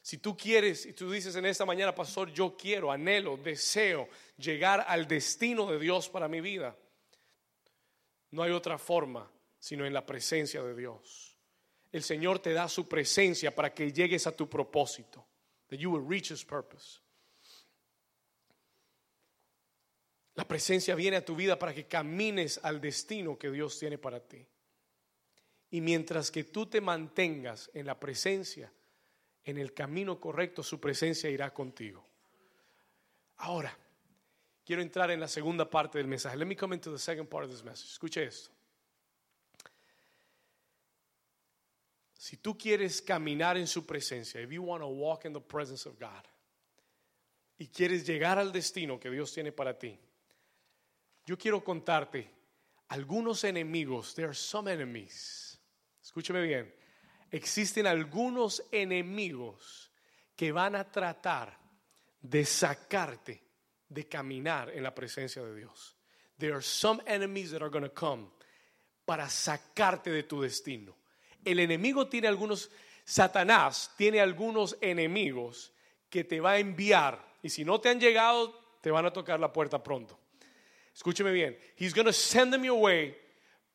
[0.00, 4.84] Si tú quieres y tú dices en esta mañana, pastor, yo quiero, anhelo, deseo llegar
[4.86, 6.76] al destino de Dios para mi vida,
[8.30, 11.36] no hay otra forma sino en la presencia de Dios.
[11.90, 15.26] El Señor te da su presencia para que llegues a tu propósito,
[15.68, 17.00] that you will reach his purpose.
[20.36, 24.20] La presencia viene a tu vida para que camines al destino que Dios tiene para
[24.20, 24.46] ti.
[25.70, 28.70] Y mientras que tú te mantengas en la presencia,
[29.44, 32.06] en el camino correcto, su presencia irá contigo.
[33.38, 33.76] Ahora,
[34.64, 36.36] quiero entrar en la segunda parte del mensaje.
[36.36, 37.90] Let me come into the second part of this message.
[37.92, 38.50] Escuche esto.
[42.14, 45.88] Si tú quieres caminar en su presencia, if you want to walk in the presence
[45.88, 46.24] of God,
[47.56, 49.98] y quieres llegar al destino que Dios tiene para ti,
[51.26, 52.30] yo quiero contarte
[52.88, 54.14] algunos enemigos.
[54.14, 55.58] There are some enemies.
[56.00, 56.72] Escúcheme bien.
[57.30, 59.90] Existen algunos enemigos
[60.36, 61.58] que van a tratar
[62.20, 63.42] de sacarte
[63.88, 65.96] de caminar en la presencia de Dios.
[66.38, 68.28] There are some enemies that are going to come
[69.04, 70.96] para sacarte de tu destino.
[71.44, 72.70] El enemigo tiene algunos,
[73.04, 75.72] Satanás tiene algunos enemigos
[76.08, 79.40] que te va a enviar y si no te han llegado, te van a tocar
[79.40, 80.18] la puerta pronto.
[80.96, 81.58] Escúcheme bien.
[81.76, 83.14] He's going to send them your way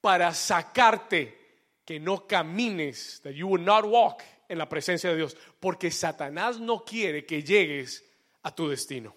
[0.01, 1.37] para sacarte
[1.85, 6.59] que no camines, that you will not walk en la presencia de Dios, porque Satanás
[6.59, 8.03] no quiere que llegues
[8.41, 9.15] a tu destino.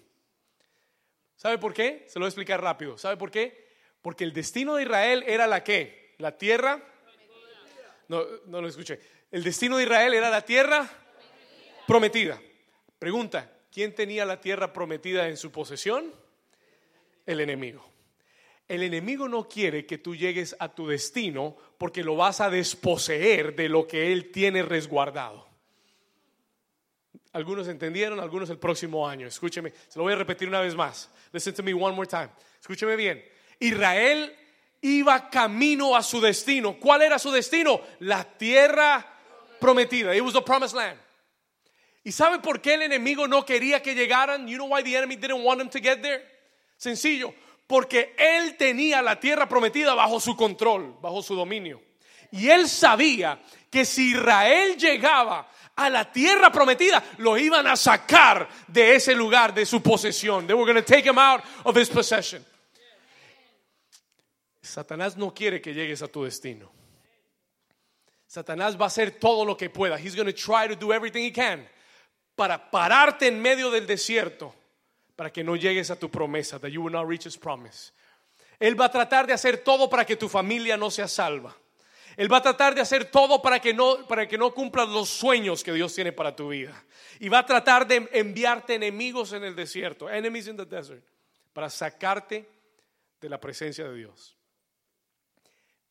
[1.35, 2.05] ¿Sabe por qué?
[2.07, 2.99] Se lo voy a explicar rápido.
[2.99, 3.73] ¿Sabe por qué?
[4.03, 6.15] Porque el destino de Israel era la que?
[6.19, 6.83] La tierra.
[8.09, 9.01] No, no lo escuché.
[9.31, 10.87] El destino de Israel era la tierra
[11.87, 12.39] prometida.
[12.99, 16.13] Pregunta, ¿quién tenía la tierra prometida en su posesión?
[17.25, 17.94] El enemigo.
[18.67, 23.55] El enemigo no quiere que tú llegues a tu destino porque lo vas a desposeer
[23.55, 25.47] de lo que él tiene resguardado.
[27.33, 29.27] Algunos entendieron, algunos el próximo año.
[29.27, 31.11] Escúcheme, se lo voy a repetir una vez más.
[31.33, 32.31] Listen to me one more time.
[32.61, 33.23] Escúcheme bien.
[33.59, 34.35] Israel
[34.81, 36.79] iba camino a su destino.
[36.79, 37.81] ¿Cuál era su destino?
[38.01, 39.05] La tierra
[39.61, 40.15] prometida.
[40.15, 40.99] It was the promised land.
[42.05, 44.47] ¿Y sabe por qué el enemigo no quería que llegaran?
[44.47, 46.23] You know why the enemy didn't want them to get there?
[46.77, 47.35] Sencillo,
[47.67, 51.81] porque él tenía la tierra prometida bajo su control, bajo su dominio.
[52.31, 58.49] Y él sabía que si Israel llegaba a la tierra prometida, lo iban a sacar
[58.69, 60.47] de ese lugar, de su posesión.
[60.47, 62.45] They were going to take him out of his possession.
[64.61, 66.71] Satanás no quiere que llegues a tu destino.
[68.27, 69.97] Satanás va a hacer todo lo que pueda.
[69.97, 71.69] He's going to try to do everything he can
[72.35, 74.55] para pararte en medio del desierto
[75.17, 77.93] para que no llegues a tu promesa, that you will not reach his promise.
[78.59, 81.57] Él va a tratar de hacer todo para que tu familia no sea salva.
[82.17, 85.09] Él va a tratar de hacer todo para que no para que no cumplas los
[85.09, 86.85] sueños que Dios tiene para tu vida.
[87.19, 91.05] Y va a tratar de enviarte enemigos en el desierto, enemies in the desert,
[91.53, 92.49] para sacarte
[93.21, 94.37] de la presencia de Dios.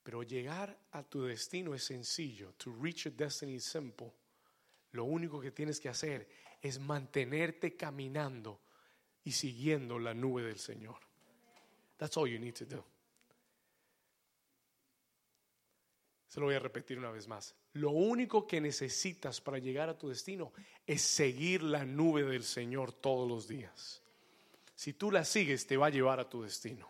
[0.03, 2.53] Pero llegar a tu destino es sencillo.
[2.57, 4.13] To reach your destiny is simple.
[4.91, 6.27] Lo único que tienes que hacer
[6.62, 8.62] es mantenerte caminando
[9.23, 10.97] y siguiendo la nube del Señor.
[11.97, 12.83] That's all you need to do.
[16.27, 17.53] Se lo voy a repetir una vez más.
[17.73, 20.51] Lo único que necesitas para llegar a tu destino
[20.86, 24.01] es seguir la nube del Señor todos los días.
[24.75, 26.89] Si tú la sigues, te va a llevar a tu destino.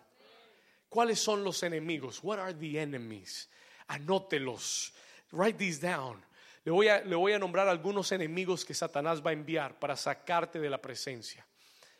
[0.88, 2.24] ¿Cuáles son los enemigos?
[2.24, 3.50] What are the enemies?
[3.88, 4.94] Anótelos.
[5.32, 6.24] Write these down.
[6.64, 9.98] Le voy, a, le voy a nombrar algunos enemigos que Satanás va a enviar para
[9.98, 11.46] sacarte de la presencia.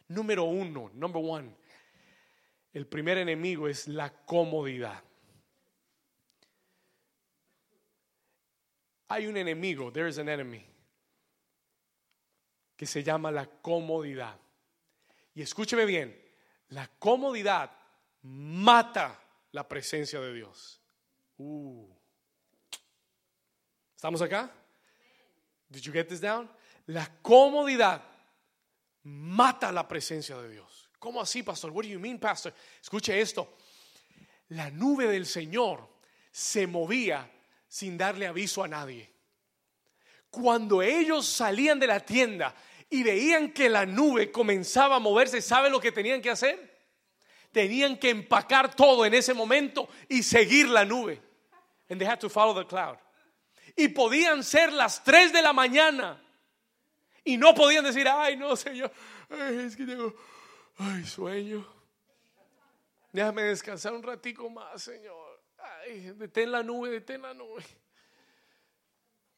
[0.10, 1.56] Número uno, number one.
[2.74, 5.04] El primer enemigo es la comodidad.
[9.10, 10.66] Hay un enemigo, there is an enemy,
[12.76, 14.40] que se llama la comodidad.
[15.36, 16.20] Y escúcheme bien,
[16.70, 17.72] la comodidad
[18.24, 19.20] mata
[19.52, 20.82] la presencia de Dios.
[21.38, 21.88] Uh.
[23.96, 24.52] ¿Estamos acá?
[25.70, 26.50] Did you get this down?
[26.88, 28.02] La comodidad
[29.04, 30.90] mata la presencia de Dios.
[31.00, 31.72] ¿Cómo así, pastor?
[31.72, 32.54] What do you mean, pastor?
[32.82, 33.58] Escuche esto.
[34.50, 35.90] La nube del Señor
[36.32, 37.30] se movía
[37.68, 39.12] sin darle aviso a nadie.
[40.30, 42.56] Cuando ellos salían de la tienda
[42.90, 46.74] y veían que la nube comenzaba a moverse, ¿sabe lo que tenían que hacer?
[47.52, 51.22] Tenían que empacar todo en ese momento y seguir la nube.
[51.90, 52.98] And they had to follow the cloud.
[53.76, 56.23] Y podían ser las 3 de la mañana.
[57.24, 58.92] Y no podían decir, ay, no, Señor,
[59.30, 60.14] es que tengo,
[60.78, 61.66] ay, sueño.
[63.12, 65.40] Déjame descansar un ratico más, Señor.
[65.86, 67.64] Ay, detén la nube, detén la nube.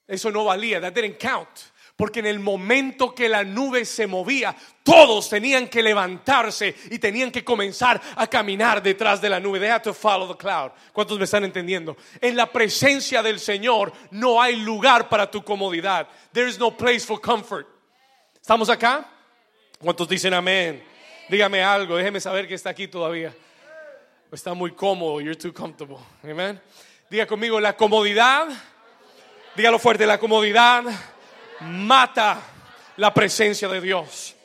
[0.07, 1.49] Eso no valía, that didn't count.
[1.95, 7.31] Porque en el momento que la nube se movía, todos tenían que levantarse y tenían
[7.31, 9.59] que comenzar a caminar detrás de la nube.
[9.59, 10.71] They had to follow the cloud.
[10.91, 11.95] ¿Cuántos me están entendiendo?
[12.19, 16.07] En la presencia del Señor no hay lugar para tu comodidad.
[16.33, 17.74] There is no place for comfort.
[18.45, 19.09] ¿Estamos acá?
[19.79, 20.83] ¿Cuántos dicen amén?
[21.29, 23.35] Dígame algo, déjeme saber que está aquí todavía.
[24.31, 25.97] Está muy cómodo, you're too comfortable.
[26.21, 26.61] Amén.
[27.09, 28.47] Diga conmigo, la comodidad,
[29.55, 30.83] dígalo fuerte, la comodidad
[31.61, 32.39] mata
[32.97, 34.35] la presencia de Dios.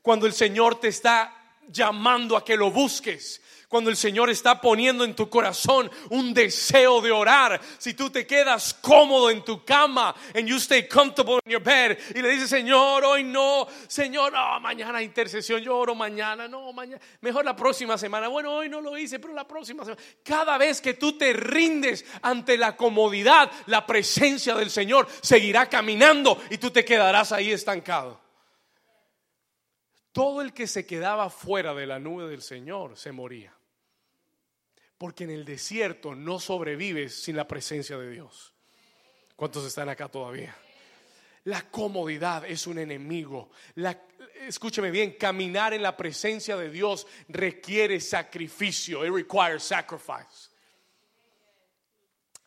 [0.00, 3.42] Cuando el Señor te está llamando a que lo busques,
[3.76, 8.26] cuando el Señor está poniendo en tu corazón un deseo de orar, si tú te
[8.26, 12.48] quedas cómodo en tu cama and you stay comfortable in your bed y le dices,
[12.48, 17.98] Señor, hoy no, Señor, no, mañana intercesión, yo oro mañana, no, mañana, mejor la próxima
[17.98, 18.28] semana.
[18.28, 20.02] Bueno, hoy no lo hice, pero la próxima semana.
[20.22, 26.42] Cada vez que tú te rindes ante la comodidad, la presencia del Señor seguirá caminando
[26.48, 28.18] y tú te quedarás ahí estancado.
[30.12, 33.55] Todo el que se quedaba fuera de la nube del Señor se moría.
[34.98, 38.54] Porque en el desierto no sobrevives sin la presencia de Dios.
[39.36, 40.56] ¿Cuántos están acá todavía?
[41.44, 43.50] La comodidad es un enemigo.
[44.46, 49.04] Escúcheme bien, caminar en la presencia de Dios requiere sacrificio.
[49.04, 50.45] It requires sacrifice.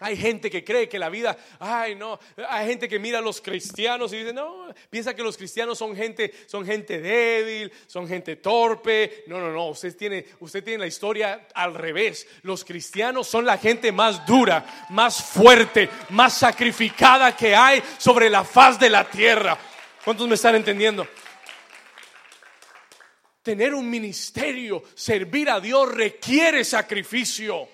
[0.02, 3.42] Hay gente que cree que la vida, ay no, hay gente que mira a los
[3.42, 8.38] cristianos y dice, no, piensa que los cristianos son gente, son gente débil, son gente
[8.38, 9.26] torpe.
[9.28, 12.26] No, no, no, usted tiene, usted tiene la historia al revés.
[12.44, 18.46] Los cristianos son la gente más dura, más fuerte, más sacrificada que hay sobre la
[18.46, 19.58] faz de la tierra.
[20.06, 21.06] ¿Cuántos me están entendiendo?
[23.44, 27.68] Tener un ministerio, servir a Dios requiere sacrificio.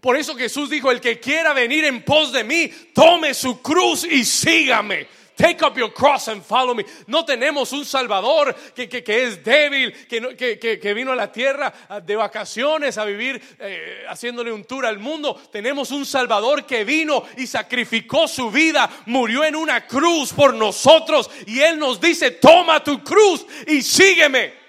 [0.00, 4.04] Por eso Jesús dijo, el que quiera venir en pos de mí, tome su cruz
[4.04, 5.20] y sígame.
[5.40, 6.84] Take up your cross and follow me.
[7.06, 11.72] No tenemos un Salvador que, es débil, que, vino a la tierra
[12.04, 15.40] de vacaciones a vivir eh, haciéndole un tour al mundo.
[15.50, 21.30] Tenemos un Salvador que vino y sacrificó su vida, murió en una cruz por nosotros
[21.46, 24.59] y Él nos dice, toma tu cruz y sígueme.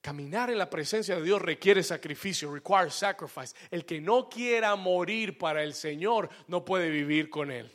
[0.00, 3.54] Caminar en la presencia de Dios requiere sacrificio, requires sacrifice.
[3.70, 7.70] El que no quiera morir para el Señor no puede vivir con Él.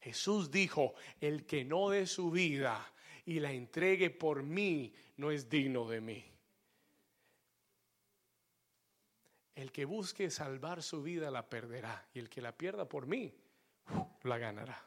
[0.00, 2.92] Jesús dijo, el que no dé su vida
[3.26, 6.24] y la entregue por mí no es digno de mí.
[9.54, 13.34] El que busque salvar su vida la perderá y el que la pierda por mí
[14.22, 14.85] la ganará.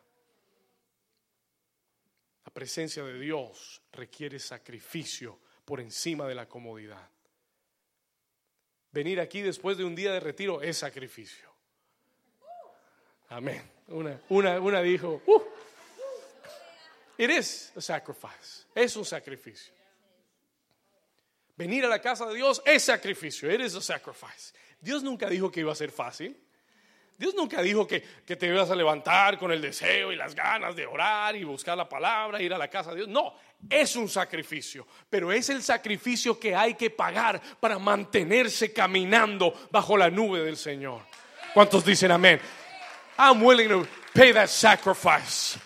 [2.50, 7.08] La presencia de Dios requiere sacrificio por encima de la comodidad.
[8.92, 11.48] Venir aquí después de un día de retiro es sacrificio.
[13.28, 13.62] Amén.
[13.90, 14.20] Una,
[14.60, 15.44] una, dijo, uh,
[17.20, 17.72] it is.
[18.74, 19.72] Es un sacrificio.
[21.56, 23.54] Venir a la casa de Dios es sacrificio.
[23.54, 24.56] It is a.
[24.82, 26.36] Dios nunca dijo que iba a ser fácil.
[27.20, 30.74] Dios nunca dijo que, que te ibas a levantar con el deseo y las ganas
[30.74, 33.10] de orar y buscar la palabra, ir a la casa de Dios.
[33.10, 33.36] No,
[33.70, 39.98] es un sacrificio, pero es el sacrificio que hay que pagar para mantenerse caminando bajo
[39.98, 41.02] la nube del Señor.
[41.54, 42.40] ¿Cuántos dicen amén?
[43.18, 45.60] I'm willing to pay that sacrifice.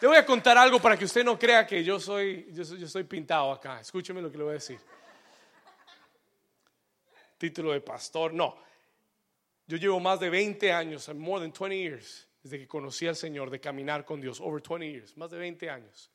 [0.00, 2.78] Le voy a contar algo para que usted no crea que yo soy, yo soy,
[2.78, 3.80] yo estoy pintado acá.
[3.80, 4.78] Escúcheme lo que le voy a decir.
[7.38, 8.56] Título de pastor, no.
[9.66, 13.50] Yo llevo más de 20 años, more than 20 years, desde que conocí al Señor,
[13.50, 16.10] de caminar con Dios, over 20 years, más de 20 años.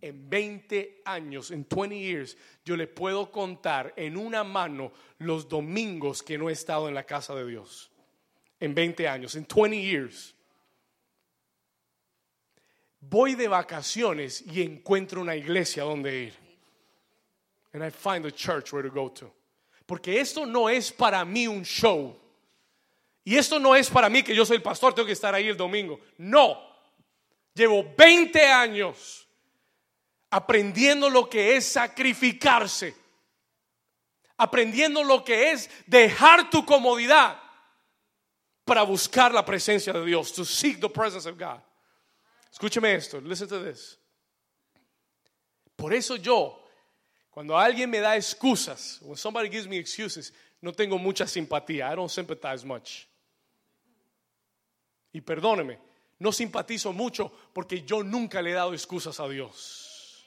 [0.00, 6.22] En 20 años, en 20 years, yo le puedo contar en una mano los domingos
[6.22, 7.90] que no he estado en la casa de Dios.
[8.60, 10.34] En 20 años, en 20 years.
[13.00, 16.34] Voy de vacaciones y encuentro una iglesia donde ir.
[17.72, 19.34] And I find a church where to go to.
[19.84, 22.23] Porque esto no es para mí un show.
[23.24, 25.48] Y esto no es para mí que yo soy el pastor, tengo que estar ahí
[25.48, 25.98] el domingo.
[26.18, 26.60] No.
[27.54, 29.26] Llevo 20 años
[30.28, 32.94] aprendiendo lo que es sacrificarse.
[34.36, 37.40] Aprendiendo lo que es dejar tu comodidad
[38.64, 40.32] para buscar la presencia de Dios.
[40.34, 41.60] To seek the presence of God.
[42.52, 43.20] Escúcheme esto.
[43.20, 43.98] Listen to this.
[45.76, 46.62] Por eso yo,
[47.30, 51.90] cuando alguien me da excusas, when somebody gives me excuses, no tengo mucha simpatía.
[51.90, 53.06] I don't sympathize much.
[55.14, 55.78] Y perdóneme,
[56.18, 60.26] no simpatizo mucho porque yo nunca le he dado excusas a Dios.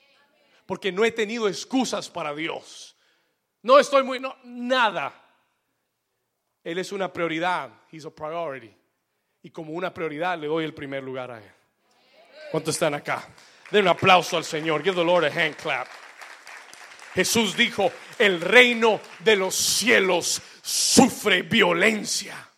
[0.66, 2.96] Porque no he tenido excusas para Dios.
[3.64, 5.14] No estoy muy, no, nada.
[6.64, 7.70] Él es una prioridad.
[7.92, 8.74] He's a priority.
[9.44, 11.52] Y como una prioridad le doy el primer lugar a Él.
[12.50, 13.28] ¿Cuántos están acá?
[13.70, 14.82] Den un aplauso al Señor.
[14.84, 15.88] Give the Lord a hand clap.
[17.14, 22.50] Jesús dijo, el reino de los cielos sufre violencia.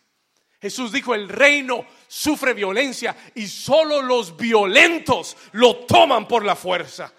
[0.61, 7.13] Jesús dijo, el reino sufre violencia y solo los violentos lo toman por la fuerza.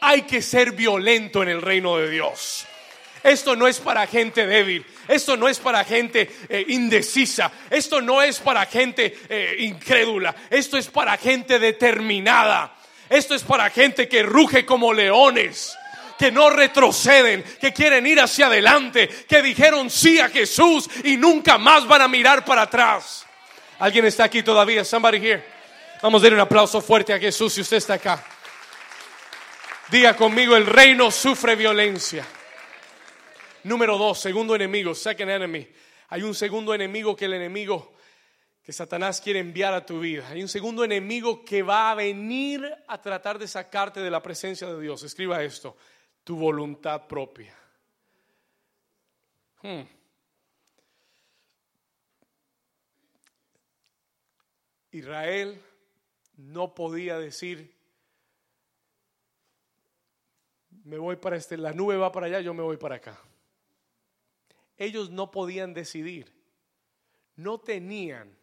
[0.00, 2.64] Hay que ser violento en el reino de Dios.
[3.22, 8.22] Esto no es para gente débil, esto no es para gente eh, indecisa, esto no
[8.22, 12.74] es para gente eh, incrédula, esto es para gente determinada,
[13.10, 15.76] esto es para gente que ruge como leones
[16.18, 21.56] que no retroceden, que quieren ir hacia adelante, que dijeron sí a Jesús y nunca
[21.56, 23.26] más van a mirar para atrás.
[23.80, 24.84] ¿Alguien está aquí todavía?
[24.84, 25.42] Somebody here.
[26.02, 28.22] Vamos a dar un aplauso fuerte a Jesús si usted está acá.
[29.90, 32.26] Diga conmigo, el reino sufre violencia.
[33.64, 35.66] Número dos, segundo enemigo, second enemy.
[36.08, 37.94] Hay un segundo enemigo que el enemigo
[38.62, 40.28] que Satanás quiere enviar a tu vida.
[40.28, 44.66] Hay un segundo enemigo que va a venir a tratar de sacarte de la presencia
[44.66, 45.02] de Dios.
[45.02, 45.76] Escriba esto
[46.22, 47.56] tu voluntad propia.
[49.62, 49.99] Hmm.
[54.90, 55.60] Israel
[56.36, 57.74] no podía decir,
[60.84, 63.18] me voy para este, la nube va para allá, yo me voy para acá.
[64.76, 66.32] Ellos no podían decidir,
[67.36, 68.36] no tenían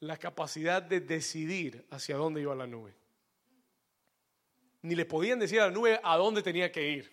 [0.00, 2.94] la capacidad de decidir hacia dónde iba la nube
[4.82, 7.10] ni le podían decir a la nube a dónde tenía que ir.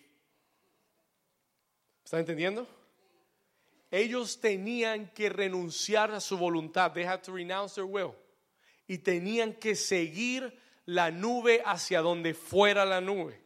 [2.04, 2.68] ¿Están entendiendo?
[3.92, 6.94] Ellos tenían que renunciar a su voluntad.
[6.94, 8.14] They had to renounce their will.
[8.88, 13.42] Y tenían que seguir la nube hacia donde fuera la nube.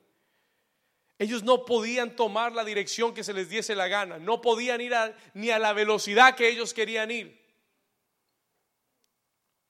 [1.19, 4.19] Ellos no podían tomar la dirección que se les diese la gana.
[4.19, 4.93] No podían ir
[5.33, 7.41] ni a la velocidad que ellos querían ir.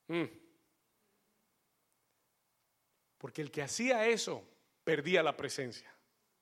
[0.07, 0.25] Mm.
[3.17, 4.43] Porque el que hacía eso
[4.83, 5.91] perdía la presencia.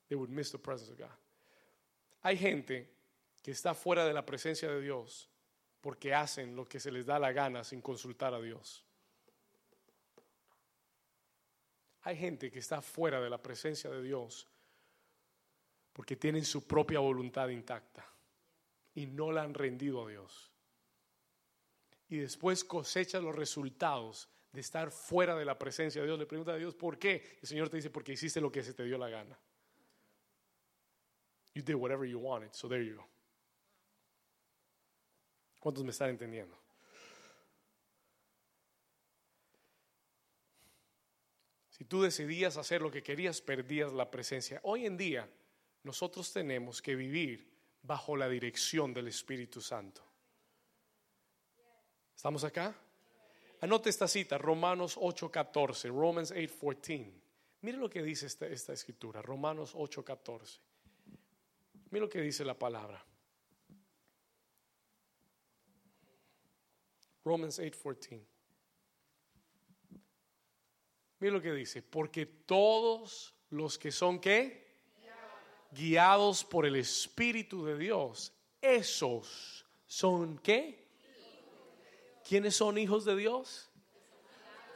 [0.08, 1.16] They would miss the presence of God.
[2.22, 2.91] Hay gente
[3.42, 5.28] que está fuera de la presencia de Dios
[5.80, 8.84] porque hacen lo que se les da la gana sin consultar a Dios.
[12.02, 14.46] Hay gente que está fuera de la presencia de Dios
[15.92, 18.06] porque tienen su propia voluntad intacta
[18.94, 20.50] y no la han rendido a Dios.
[22.08, 26.18] Y después cosechan los resultados de estar fuera de la presencia de Dios.
[26.18, 27.38] Le pregunta a Dios, ¿por qué?
[27.40, 29.38] El Señor te dice, porque hiciste lo que se te dio la gana.
[31.54, 33.11] You did whatever you wanted, so there you go.
[35.62, 36.58] ¿Cuántos me están entendiendo?
[41.70, 44.58] Si tú decidías hacer lo que querías, perdías la presencia.
[44.64, 45.28] Hoy en día,
[45.84, 47.48] nosotros tenemos que vivir
[47.80, 50.02] bajo la dirección del Espíritu Santo.
[52.16, 52.74] ¿Estamos acá?
[53.60, 57.12] Anote esta cita, Romanos 8:14, Romans 8:14.
[57.60, 60.58] Mire lo que dice esta, esta escritura, Romanos 8:14.
[61.90, 63.04] Mire lo que dice la palabra.
[67.24, 68.26] Romans 8:14.
[71.20, 74.62] Mira lo que dice, porque todos los que son qué?
[75.70, 80.88] Guiados por el Espíritu de Dios, esos son qué?
[82.28, 83.70] ¿Quiénes son hijos de Dios?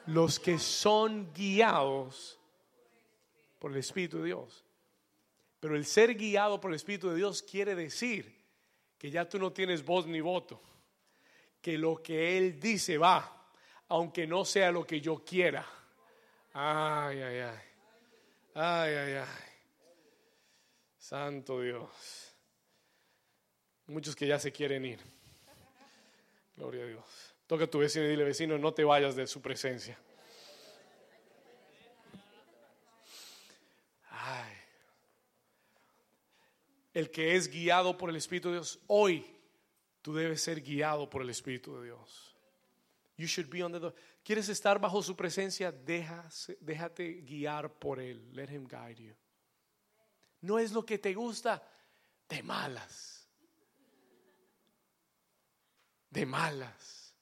[0.07, 2.38] Los que son guiados
[3.59, 4.64] por el Espíritu de Dios.
[5.59, 8.36] Pero el ser guiado por el Espíritu de Dios quiere decir
[8.99, 10.62] que ya tú no tienes voz ni voto,
[11.66, 13.44] que lo que Él dice va,
[13.88, 15.66] aunque no sea lo que yo quiera.
[16.52, 17.58] Ay, ay, ay.
[18.54, 19.44] Ay, ay, ay.
[20.96, 21.90] Santo Dios.
[23.88, 25.00] Muchos que ya se quieren ir.
[26.54, 27.34] Gloria a Dios.
[27.48, 29.98] Toca a tu vecino y dile, vecino, no te vayas de su presencia.
[34.10, 34.52] Ay.
[36.94, 39.36] El que es guiado por el Espíritu de Dios, hoy
[40.07, 42.32] tú debes ser guiado por el Espíritu de Dios.
[43.16, 43.92] You should be under the
[44.22, 45.72] ¿Quieres estar bajo su presencia?
[45.72, 48.30] Déjase, déjate guiar por Él.
[48.32, 49.16] Let Him guide you.
[50.42, 51.61] No es lo que te gusta,
[52.28, 53.28] de malas.
[56.09, 57.12] De malas.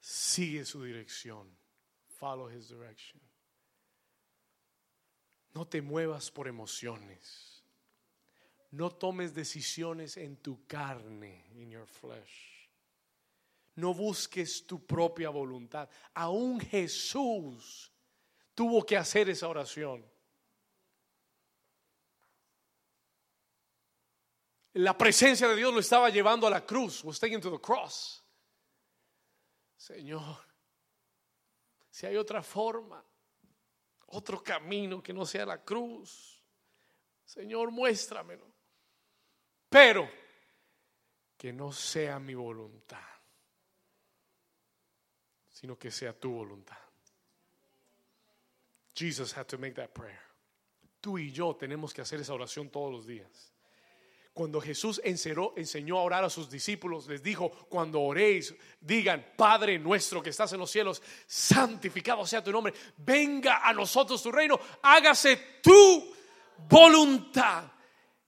[0.00, 1.56] Sigue su dirección.
[2.18, 3.22] Follow His direction.
[5.54, 7.59] No te muevas por emociones.
[8.72, 12.68] No tomes decisiones en tu carne, in your flesh.
[13.76, 15.88] No busques tu propia voluntad.
[16.14, 17.90] Aún Jesús
[18.54, 20.04] tuvo que hacer esa oración.
[24.74, 27.02] La presencia de Dios lo estaba llevando a la cruz.
[27.02, 28.22] Was taken to the cross.
[29.76, 30.36] Señor,
[31.90, 33.02] si hay otra forma,
[34.08, 36.44] otro camino que no sea la cruz,
[37.24, 38.46] Señor, muéstramelo.
[39.70, 40.10] Pero
[41.38, 43.10] que no sea mi voluntad
[45.60, 46.78] sino que sea tu voluntad.
[48.94, 50.22] Jesus had to make that prayer.
[51.02, 53.52] Tú y yo tenemos que hacer esa oración todos los días.
[54.32, 60.22] Cuando Jesús enseñó a orar a sus discípulos, les dijo, cuando oréis, digan, Padre nuestro
[60.22, 65.58] que estás en los cielos, santificado sea tu nombre, venga a nosotros tu reino, hágase
[65.62, 66.14] tu
[66.70, 67.70] voluntad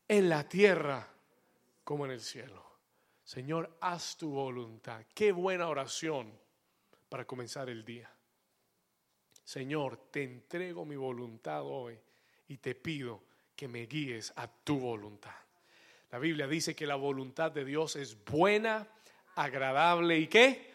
[0.06, 1.11] en la tierra
[1.84, 2.64] como en el cielo.
[3.24, 5.04] Señor, haz tu voluntad.
[5.14, 6.32] Qué buena oración
[7.08, 8.10] para comenzar el día.
[9.44, 11.98] Señor, te entrego mi voluntad hoy
[12.48, 13.22] y te pido
[13.54, 15.34] que me guíes a tu voluntad.
[16.10, 18.86] La Biblia dice que la voluntad de Dios es buena,
[19.34, 20.72] agradable y qué.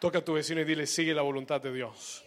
[0.00, 2.24] Toca a tu vecino y dile, sigue la voluntad de Dios.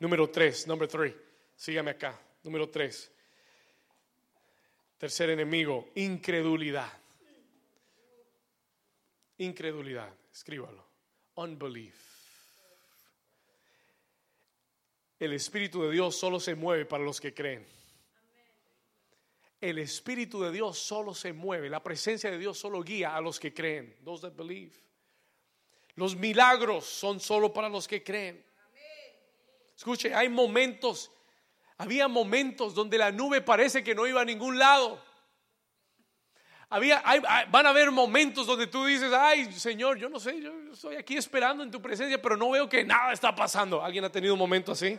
[0.00, 1.14] Número tres, número tres.
[1.54, 2.20] Sígame acá.
[2.42, 3.11] Número tres.
[5.02, 6.88] Tercer enemigo, incredulidad.
[9.38, 10.86] Incredulidad, escríbalo.
[11.34, 11.96] Unbelief.
[15.18, 17.66] El Espíritu de Dios solo se mueve para los que creen.
[19.60, 23.40] El Espíritu de Dios solo se mueve, la presencia de Dios solo guía a los
[23.40, 23.96] que creen.
[24.04, 24.70] Those that believe.
[25.96, 28.40] Los milagros son solo para los que creen.
[29.76, 31.10] Escuche, hay momentos,
[31.82, 35.02] había momentos donde la nube parece que no iba a ningún lado.
[36.70, 37.02] Había,
[37.50, 41.16] van a haber momentos donde tú dices, ay Señor, yo no sé, yo estoy aquí
[41.16, 43.82] esperando en tu presencia, pero no veo que nada está pasando.
[43.84, 44.96] ¿Alguien ha tenido un momento así?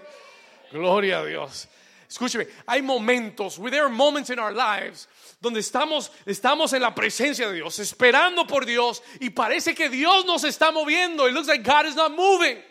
[0.72, 1.70] Gloria a Dios.
[2.10, 5.08] Escúcheme, hay momentos, there are moments in our lives
[5.40, 10.26] donde estamos, estamos en la presencia de Dios, esperando por Dios y parece que Dios
[10.26, 11.30] nos está moviendo.
[11.30, 12.62] It looks like God is not moving.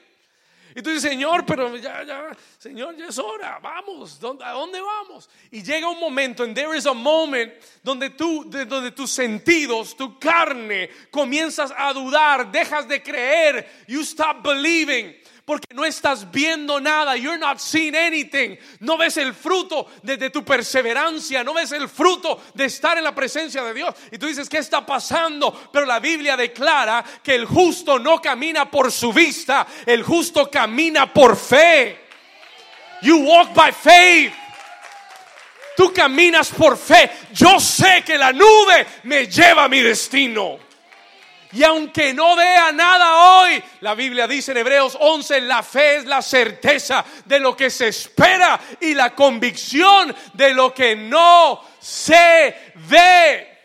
[0.74, 5.28] Y tú dices, Señor, pero ya, ya, Señor, ya es hora, vamos, ¿a dónde vamos?
[5.50, 7.52] Y llega un momento, and there is a moment,
[7.82, 14.42] donde tú, donde tus sentidos, tu carne, comienzas a dudar, dejas de creer, you stop
[14.42, 15.14] believing
[15.44, 17.16] porque no estás viendo nada.
[17.16, 18.56] You're not seeing anything.
[18.80, 21.42] No ves el fruto de, tu perseverancia.
[21.42, 23.94] No ves el fruto de estar en la presencia de Dios.
[24.10, 25.70] Y tú dices, ¿qué está pasando?
[25.72, 29.66] Pero la Biblia declara que el justo no camina por su vista.
[29.84, 32.06] El justo camina por fe.
[33.02, 34.32] You walk by faith.
[35.76, 37.10] Tú caminas por fe.
[37.32, 40.71] Yo sé que la nube me lleva a mi destino.
[41.52, 46.06] Y aunque no vea nada hoy, la Biblia dice en Hebreos 11, la fe es
[46.06, 52.72] la certeza de lo que se espera y la convicción de lo que no se
[52.88, 53.58] ve.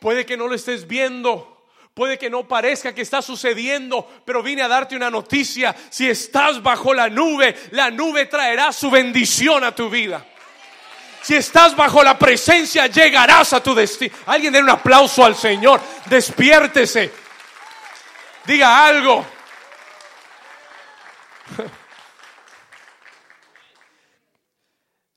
[0.00, 1.50] Puede que no lo estés viendo.
[1.94, 5.76] Puede que no parezca que está sucediendo, pero vine a darte una noticia.
[5.90, 10.24] Si estás bajo la nube, la nube traerá su bendición a tu vida.
[11.22, 14.14] Si estás bajo la presencia, llegarás a tu destino.
[14.26, 15.80] Alguien dé un aplauso al Señor.
[16.06, 17.12] Despiértese.
[18.46, 19.26] Diga algo.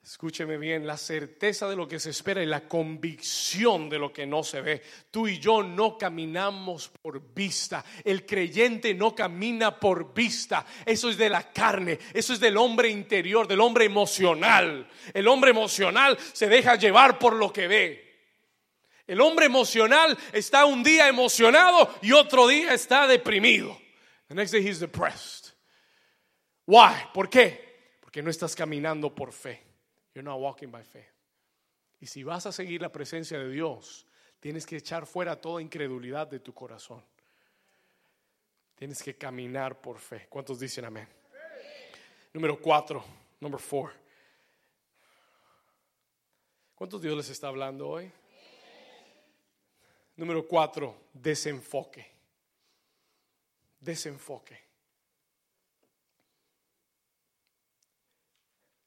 [0.04, 4.26] Escúcheme bien, la certeza de lo que se espera y la convicción de lo que
[4.26, 4.82] no se ve.
[5.10, 7.86] Tú y yo no caminamos por vista.
[8.04, 10.66] El creyente no camina por vista.
[10.86, 14.90] Eso es de la carne, eso es del hombre interior, del hombre emocional.
[15.14, 18.04] El hombre emocional se deja llevar por lo que ve.
[19.08, 23.80] El hombre emocional está un día emocionado y otro día está deprimido.
[24.28, 25.54] The next day he's depressed.
[26.66, 26.94] Why?
[27.14, 27.96] ¿Por qué?
[28.02, 29.63] Porque no estás caminando por fe.
[30.14, 31.12] You're not walking by faith.
[32.00, 34.06] Y si vas a seguir la presencia de Dios,
[34.40, 37.04] tienes que echar fuera toda incredulidad de tu corazón.
[38.76, 40.28] Tienes que caminar por fe.
[40.30, 41.08] ¿Cuántos dicen amén?
[42.34, 43.04] Número cuatro,
[43.40, 43.92] number four.
[46.76, 48.12] ¿Cuántos Dios les está hablando hoy?
[50.16, 52.06] Número cuatro, desenfoque.
[53.80, 54.73] Desenfoque.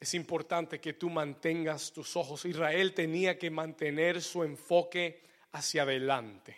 [0.06, 2.44] Es importante que tú mantengas tus ojos.
[2.44, 6.56] Israel tenía que mantener su enfoque hacia adelante.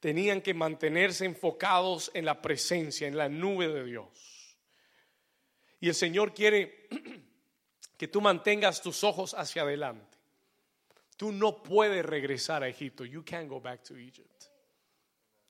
[0.00, 4.56] Tenían que mantenerse enfocados en la presencia, en la nube de Dios.
[5.78, 6.88] Y el Señor quiere
[7.98, 10.16] que tú mantengas tus ojos hacia adelante.
[11.18, 13.04] Tú no puedes regresar a Egipto.
[13.04, 14.44] You can't go back to Egypt.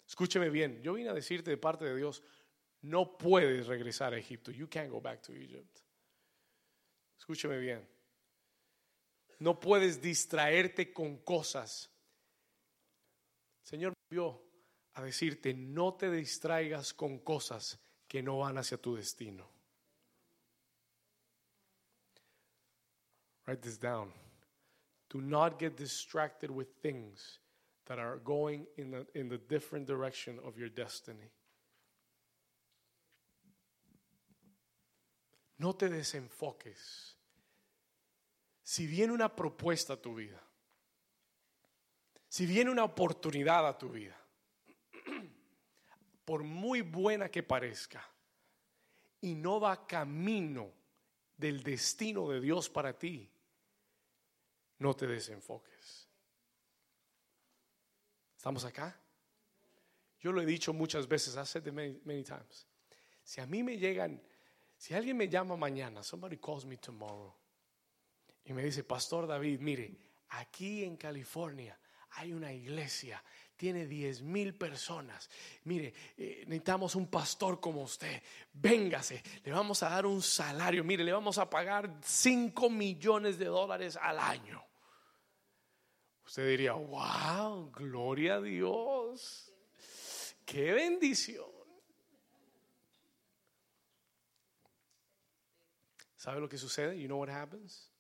[0.05, 0.83] Escúcheme bien.
[0.83, 2.25] Yo vine a decirte de parte de Dios,
[2.83, 4.51] no puedes regresar a Egipto.
[4.51, 5.84] You can't go back to Egypt.
[7.25, 7.89] Escúcheme bien.
[9.39, 11.91] No puedes distraerte con cosas.
[13.63, 14.43] Señor vio
[14.93, 19.49] a decirte, no te distraigas con cosas que no van hacia tu destino.
[23.47, 24.13] Write this down.
[25.09, 27.41] Do not get distracted with things
[27.87, 31.31] that are going in in the different direction of your destiny.
[35.65, 37.17] No te desenfoques.
[38.63, 40.39] Si viene una propuesta a tu vida,
[42.29, 44.15] si viene una oportunidad a tu vida,
[46.27, 48.07] por muy buena que parezca,
[49.23, 50.71] y no va camino
[51.35, 53.27] del destino de Dios para ti,
[54.81, 56.07] no te desenfoques.
[58.37, 59.01] ¿Estamos acá?
[60.21, 62.67] Yo lo he dicho muchas veces, hace many, many times.
[63.23, 64.21] Si a mí me llegan,
[64.77, 67.35] si alguien me llama mañana, somebody calls me tomorrow,
[68.45, 69.97] y me dice, Pastor David, mire,
[70.31, 71.79] aquí en California
[72.17, 73.23] hay una iglesia,
[73.57, 75.31] tiene 10 mil personas.
[75.65, 78.23] Mire, eh, necesitamos un pastor como usted.
[78.53, 80.85] Véngase, le vamos a dar un salario.
[80.85, 84.63] Mire, le vamos a pagar 5 millones de dólares al año.
[86.27, 89.53] Usted diría, wow, gloria a Dios.
[90.45, 91.54] Qué bendición.
[96.25, 96.99] ¿Sabe lo que sucede?
[96.99, 97.91] You know what happens?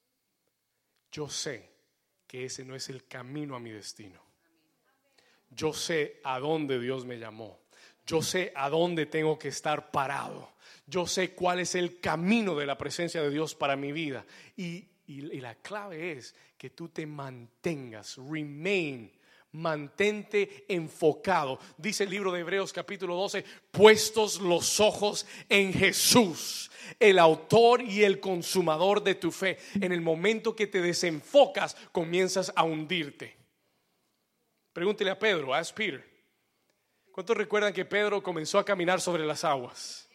[1.13, 1.69] Yo sé
[2.27, 4.19] que ese no es el camino a mi destino.
[5.51, 7.61] Yo sé a dónde Dios me llamó.
[8.07, 10.55] Yo sé a dónde tengo que estar parado.
[10.87, 14.25] Yo sé cuál es el camino de la presencia de Dios para mi vida.
[14.57, 19.13] Y, la clave es que tú te mantengas, remain,
[19.55, 21.59] mantente enfocado.
[21.79, 28.03] Dice el libro de Hebreos capítulo 12, puestos los ojos en Jesús, el autor y
[28.03, 29.59] el consumador de tu fe.
[29.81, 33.37] En el momento que te desenfocas, comienzas a hundirte.
[34.73, 36.05] Pregúntele a Pedro, ask Peter.
[37.13, 40.09] ¿Cuántos recuerdan que Pedro comenzó a caminar sobre las aguas?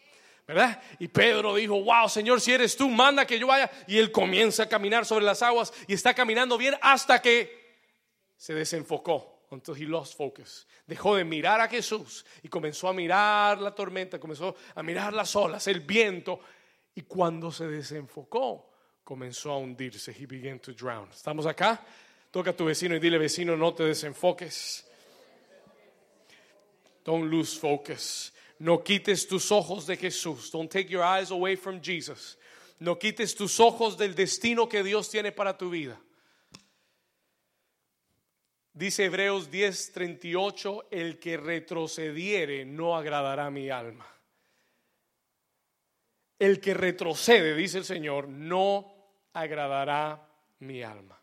[0.45, 0.81] ¿verdad?
[0.97, 3.69] Y Pedro dijo, wow, Señor, si eres tú, manda que yo vaya.
[3.85, 7.58] Y él comienza a caminar sobre las aguas y está caminando bien hasta que
[8.39, 9.43] se desenfocó.
[9.51, 10.65] Entonces he lost focus.
[10.87, 15.35] Dejó de mirar a Jesús y comenzó a mirar la tormenta, comenzó a mirar las
[15.35, 16.39] olas, el viento.
[16.95, 18.71] Y cuando se desenfocó,
[19.03, 20.15] comenzó a hundirse.
[20.17, 21.09] He began to drown.
[21.11, 21.83] ¿Estamos acá?
[22.31, 24.87] Toca a tu vecino y dile, vecino, no te desenfoques.
[27.03, 28.31] Don't lose focus.
[28.59, 30.51] No quites tus ojos de Jesús.
[30.51, 32.37] Don't take your eyes away from Jesus.
[32.79, 35.99] No quites tus ojos del destino que Dios tiene para tu vida.
[38.79, 44.07] Dice Hebreos 10:38, el que retrocediere no agradará mi alma.
[46.39, 48.89] El que retrocede, dice el Señor, no
[49.33, 50.25] agradará
[50.59, 51.21] mi alma.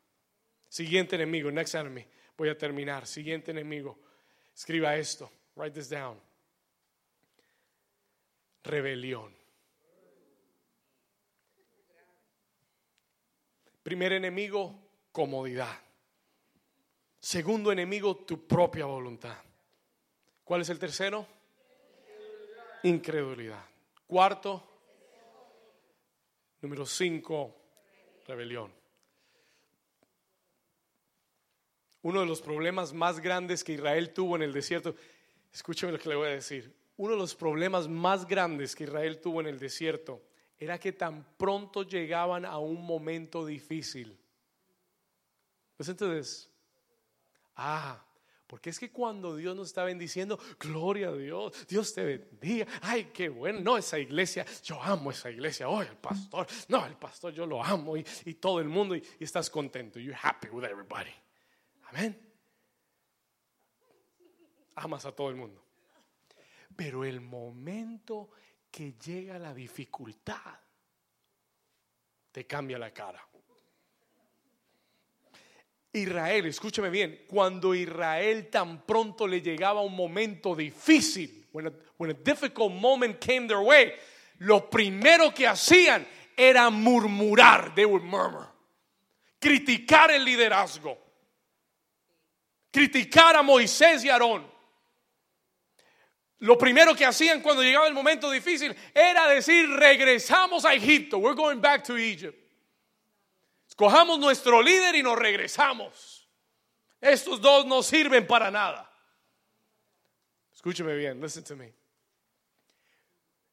[0.69, 2.05] Siguiente enemigo, next enemy.
[2.37, 3.07] Voy a terminar.
[3.07, 4.01] Siguiente enemigo.
[4.55, 5.33] Escriba esto.
[5.55, 6.21] Write this down.
[8.65, 9.35] Rebelión.
[13.83, 14.79] Primer enemigo,
[15.11, 15.86] comodidad.
[17.27, 19.37] Segundo enemigo, tu propia voluntad.
[20.45, 21.27] ¿Cuál es el tercero?
[22.85, 23.65] Incredulidad.
[24.07, 24.63] Cuarto,
[26.61, 27.53] número cinco,
[28.29, 28.73] rebelión.
[32.03, 34.95] Uno de los problemas más grandes que Israel tuvo en el desierto,
[35.53, 39.21] escúcheme lo que le voy a decir, uno de los problemas más grandes que Israel
[39.21, 40.23] tuvo en el desierto
[40.57, 44.17] era que tan pronto llegaban a un momento difícil.
[45.77, 46.53] Entonces,
[47.57, 48.03] ah,
[48.47, 52.67] porque es que cuando Dios nos está bendiciendo, gloria a Dios, Dios te bendiga.
[52.83, 53.61] Ay, qué bueno.
[53.61, 55.69] No, esa iglesia, yo amo esa iglesia.
[55.69, 58.05] Oh, el pastor, no, el pastor yo lo amo y,
[58.35, 59.99] todo el mundo y, y estás contento.
[59.99, 61.11] You're happy with everybody.
[61.89, 62.17] Amén.
[64.77, 65.65] Amas a todo el mundo.
[66.77, 68.31] Pero el momento
[68.71, 70.61] que llega la dificultad,
[72.31, 73.27] te cambia la cara.
[75.97, 82.15] Israel, escúchame bien, cuando Israel tan pronto le llegaba un momento difícil, when a, when
[82.23, 83.95] difficult moment came their way,
[84.39, 88.47] lo primero que hacían era murmurar, they would murmur,
[89.41, 90.99] criticar el liderazgo,
[92.71, 94.45] criticar a Moisés y Aarón.
[96.41, 101.35] Lo primero que hacían cuando llegaba el momento difícil era decir, regresamos a Egipto, we're
[101.35, 102.46] going back to Egypt.
[103.77, 106.27] Escojamos nuestro líder y nos regresamos.
[106.99, 108.91] Estos dos no sirven para nada.
[110.51, 111.75] Escúcheme bien, listen to me.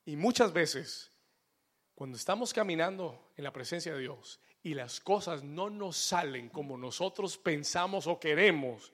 [0.06, 1.12] Y muchas veces,
[1.94, 6.78] cuando estamos caminando en la presencia de Dios y las cosas no nos salen como
[6.78, 8.94] nosotros pensamos o queremos,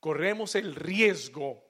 [0.00, 1.62] corremos el riesgo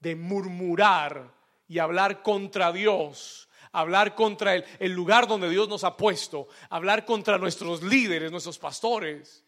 [0.00, 1.30] de murmurar
[1.68, 7.38] y hablar contra Dios hablar contra el, lugar donde Dios nos ha puesto, hablar contra
[7.38, 9.44] nuestros líderes, nuestros pastores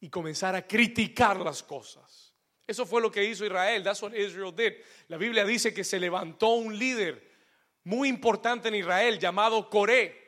[0.00, 2.34] y comenzar a criticar las cosas.
[2.66, 3.82] Eso fue lo que hizo Israel.
[3.82, 4.74] That's what Israel did.
[5.08, 7.28] La Biblia dice que se levantó un líder
[7.84, 10.20] muy importante en Israel llamado Coré.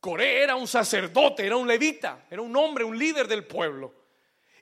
[0.00, 3.99] Coré era un sacerdote, era un levita, era un hombre, un líder del pueblo.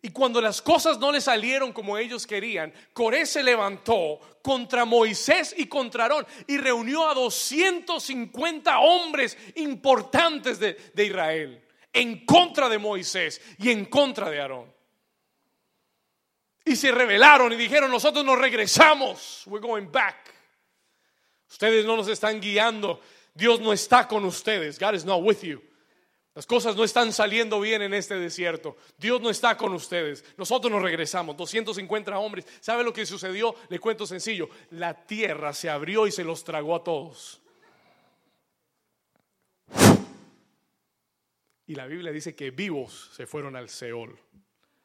[0.02, 5.54] Y cuando las cosas no le salieron como ellos querían, Coré se levantó contra Moisés
[5.56, 12.78] y contra Aarón y reunió a 250 hombres importantes de, de Israel en contra de
[12.78, 14.72] Moisés y en contra de Aarón.
[16.64, 20.34] Y se rebelaron y dijeron, nosotros nos regresamos, we're going back.
[21.50, 23.00] Ustedes no nos están guiando,
[23.34, 25.62] Dios no está con ustedes, God is not with you.
[26.38, 28.76] Las cosas no están saliendo bien en este desierto.
[28.96, 30.24] Dios no está con ustedes.
[30.36, 31.36] Nosotros nos regresamos.
[31.36, 32.46] 250 hombres.
[32.60, 33.56] ¿Sabe lo que sucedió?
[33.68, 34.48] Le cuento sencillo.
[34.70, 37.42] La tierra se abrió y se los tragó a todos.
[41.66, 44.16] Y la Biblia dice que vivos se fueron al Seol.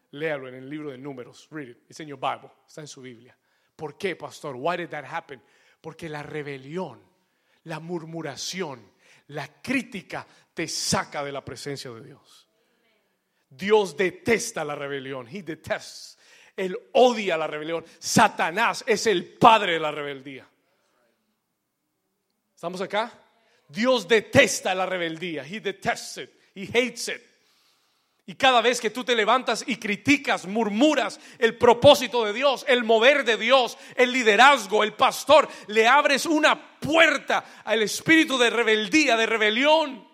[0.09, 1.47] Léalo en el libro de Números.
[1.51, 1.77] Read it.
[1.87, 2.49] It's in your Bible.
[2.67, 3.37] Está en su Biblia.
[3.75, 4.55] ¿Por qué, pastor?
[4.55, 5.39] Why did that happen?
[5.81, 6.99] Porque la rebelión,
[7.65, 8.92] la murmuración,
[9.27, 12.47] la crítica te saca de la presencia de Dios.
[13.49, 15.27] Dios detesta la rebelión.
[15.27, 16.17] He detests.
[16.55, 17.85] Él odia la rebelión.
[17.99, 20.47] Satanás es el padre de la rebeldía.
[22.55, 23.11] ¿Estamos acá?
[23.67, 25.45] Dios detesta la rebeldía.
[25.45, 26.29] He detests it.
[26.55, 27.21] He hates it.
[28.25, 32.85] Y cada vez que tú te levantas y criticas, murmuras el propósito de Dios, el
[32.85, 39.15] mover de Dios, el liderazgo, el pastor, le abres una puerta al espíritu de rebeldía,
[39.17, 40.07] de rebelión,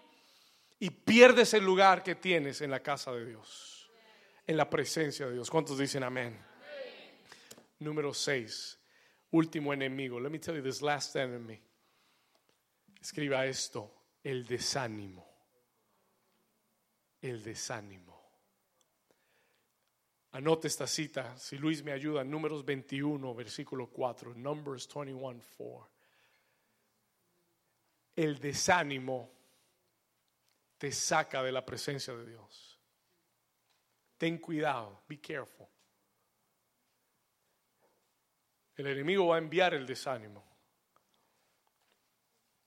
[0.79, 3.89] y pierdes el lugar que tienes en la casa de Dios,
[4.47, 5.49] en la presencia de Dios.
[5.49, 6.39] ¿Cuántos dicen amén?
[7.79, 8.79] Número 6,
[9.31, 10.19] último enemigo.
[10.19, 11.61] Let me tell you this last enemy.
[13.01, 13.93] Escriba esto,
[14.23, 15.29] el desánimo
[17.21, 18.17] el desánimo.
[20.31, 25.98] Anote esta cita, si Luis me ayuda, Números 21, versículo 4, Numbers 21, 4.
[28.15, 29.31] El desánimo
[30.77, 32.79] te saca de la presencia de Dios.
[34.17, 35.67] Ten cuidado, be careful.
[38.75, 40.43] El enemigo va a enviar el desánimo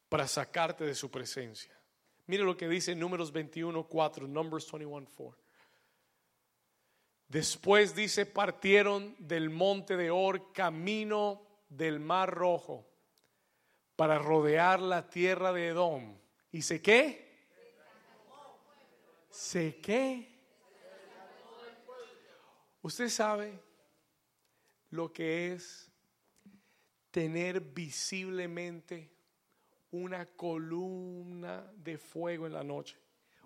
[0.08, 1.74] para sacarte de su presencia.
[2.26, 5.42] Mire lo que dice Números 21, 4, Numbers 21, 4.
[7.28, 12.91] Después dice, partieron del monte de Or camino del mar rojo
[14.02, 16.18] para rodear la tierra de Edom.
[16.50, 17.46] ¿Y se qué?
[19.30, 20.40] ¿Se qué?
[22.82, 23.60] Usted sabe
[24.90, 25.88] lo que es
[27.12, 29.12] tener visiblemente
[29.92, 32.98] una columna de fuego en la noche,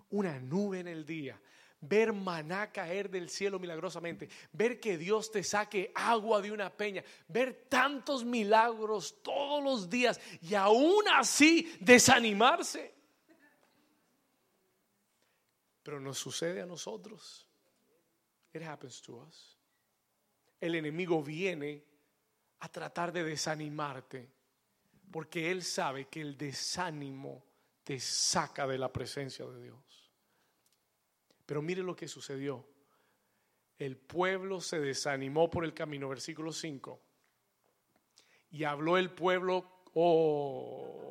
[0.09, 1.39] una nube en el día,
[1.81, 7.03] ver maná caer del cielo milagrosamente, ver que Dios te saque agua de una peña,
[7.27, 12.93] ver tantos milagros todos los días y aún así desanimarse.
[15.83, 17.47] Pero nos sucede a nosotros.
[18.53, 19.57] It happens to us.
[20.59, 21.83] El enemigo viene
[22.59, 24.29] a tratar de desanimarte
[25.11, 27.45] porque él sabe que el desánimo
[27.83, 29.86] te saca de la presencia de Dios.
[31.47, 32.63] Pero mire lo que sucedió.
[33.79, 37.01] El pueblo se desanimó por el camino, versículo 5.
[38.51, 41.07] Y habló el pueblo, oh.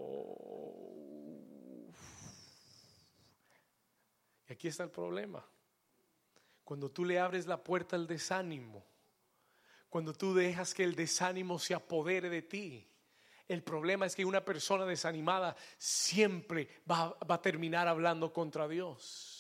[4.49, 5.45] Y aquí está el problema.
[6.65, 8.85] Cuando tú le abres la puerta al desánimo,
[9.89, 12.87] cuando tú dejas que el desánimo se apodere de ti,
[13.49, 19.36] el problema es que una persona desanimada siempre va, a terminar hablando contra Dios.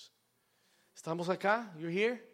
[0.97, 1.71] ¿Estamos acá?
[1.79, 2.25] You here?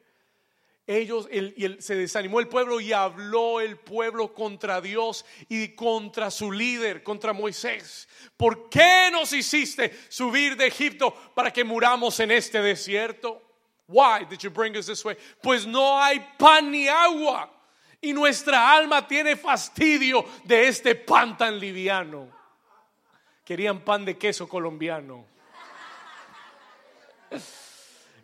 [0.87, 6.51] Ellos, y se desanimó el pueblo y habló el pueblo contra Dios y contra su
[6.51, 8.09] líder, contra Moisés.
[8.37, 13.43] ¿Por qué nos hiciste subir de Egipto para que muramos en este desierto?
[13.89, 15.17] Why did you bring us this way?
[15.43, 17.53] Pues no hay pan ni agua
[18.01, 22.29] y nuestra alma tiene fastidio de este pan tan liviano.
[23.45, 25.27] Querían pan de queso colombiano.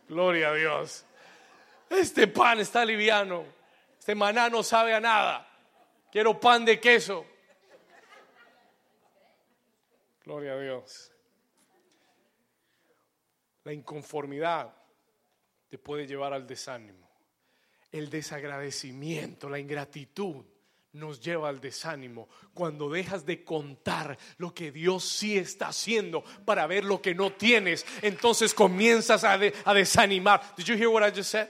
[0.09, 1.05] Gloria a Dios.
[1.89, 3.45] Este pan está liviano.
[3.97, 5.47] Este maná no sabe a nada.
[6.11, 7.25] Quiero pan de queso.
[10.25, 11.11] Gloria a Dios.
[13.63, 14.73] La inconformidad
[15.69, 17.09] te puede llevar al desánimo
[17.91, 20.45] el desagradecimiento, la ingratitud
[20.93, 26.65] nos lleva al desánimo cuando dejas de contar lo que Dios sí está haciendo para
[26.67, 31.31] ver lo que no tienes entonces comienzas a, desanimar did you hear what I just
[31.31, 31.47] said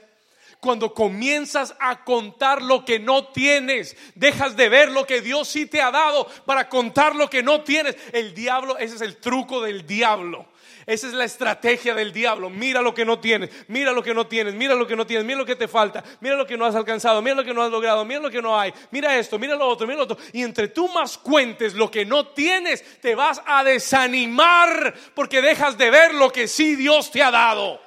[0.60, 5.64] cuando comienzas a contar lo que no tienes, dejas de ver lo que Dios sí
[5.64, 7.96] te ha dado para contar lo que no tienes.
[8.12, 10.46] El diablo, ese es el truco del diablo.
[10.90, 12.50] Esa es la estrategia del diablo.
[12.50, 15.24] Mira lo que no tienes, mira lo que no tienes, mira lo que no tienes,
[15.24, 17.62] mira lo que te falta, mira lo que no has alcanzado, mira lo que no
[17.62, 20.16] has logrado, mira lo que no hay, mira esto, mira lo otro, mira lo otro.
[20.32, 25.78] Y entre tú más cuentes lo que no tienes, te vas a desanimar porque dejas
[25.78, 27.80] de ver lo que sí Dios te ha dado.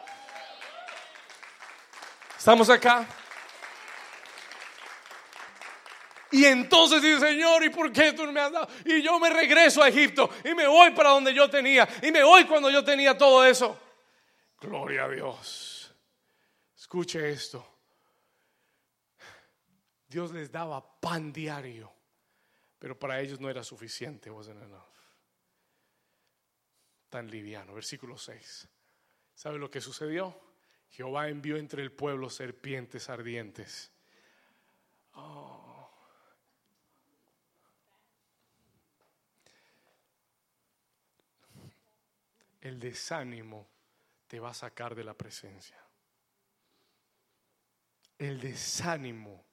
[2.38, 3.06] ¿Estamos acá?
[6.34, 8.68] Y entonces dice, Señor, ¿y por qué tú no me has dado?
[8.86, 11.88] Y yo me regreso a Egipto y me voy para donde yo tenía.
[12.02, 13.80] Y me voy cuando yo tenía todo eso.
[14.60, 15.94] Gloria a Dios.
[16.76, 17.64] Escuche esto.
[20.08, 21.94] Dios les daba pan diario,
[22.80, 24.32] pero para ellos no era suficiente.
[27.10, 27.76] Tan liviano.
[27.76, 28.68] Versículo 6.
[29.36, 30.36] ¿Sabe lo que sucedió?
[30.90, 33.92] Jehová envió entre el pueblo serpientes ardientes.
[35.14, 35.73] Oh.
[42.64, 43.68] El desánimo
[44.26, 45.78] te va a sacar de la presencia.
[48.18, 49.44] El desánimo,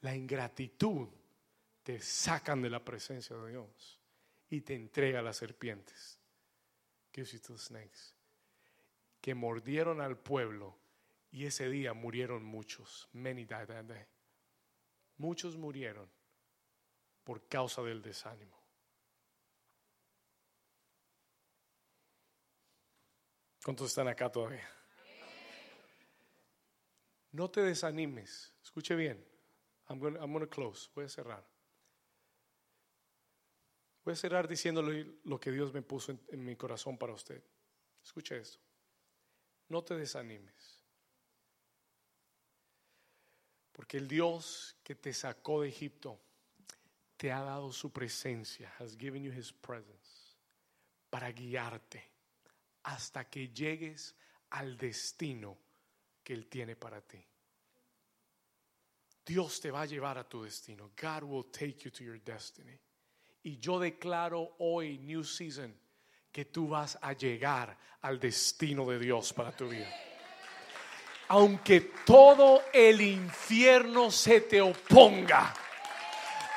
[0.00, 1.08] la ingratitud
[1.82, 4.00] te sacan de la presencia de Dios
[4.48, 6.18] y te entrega a las serpientes.
[7.14, 8.14] snakes.
[9.20, 10.78] Que mordieron al pueblo
[11.30, 13.10] y ese día murieron muchos.
[13.12, 14.06] Many died that day.
[15.18, 16.08] Muchos murieron
[17.24, 18.57] por causa del desánimo.
[23.68, 24.66] ¿Cuántos están acá todavía?
[27.32, 28.50] No te desanimes.
[28.62, 29.22] Escuche bien.
[29.90, 30.88] I'm going, I'm to close.
[30.94, 31.46] Voy a cerrar.
[34.06, 37.44] Voy a cerrar diciéndole lo que Dios me puso en, en mi corazón para usted.
[38.02, 38.58] Escuche esto.
[39.68, 40.82] No te desanimes.
[43.72, 46.18] Porque el Dios que te sacó de Egipto
[47.18, 50.38] te ha dado su presencia, has given you his presence,
[51.10, 52.17] para guiarte
[52.88, 54.14] hasta que llegues
[54.50, 55.58] al destino
[56.24, 57.22] que Él tiene para ti.
[59.26, 60.92] Dios te va a llevar a tu destino.
[61.00, 62.78] God will take you to your destiny.
[63.42, 65.74] Y yo declaro hoy, New Season,
[66.32, 69.92] que tú vas a llegar al destino de Dios para tu vida.
[71.28, 75.54] Aunque todo el infierno se te oponga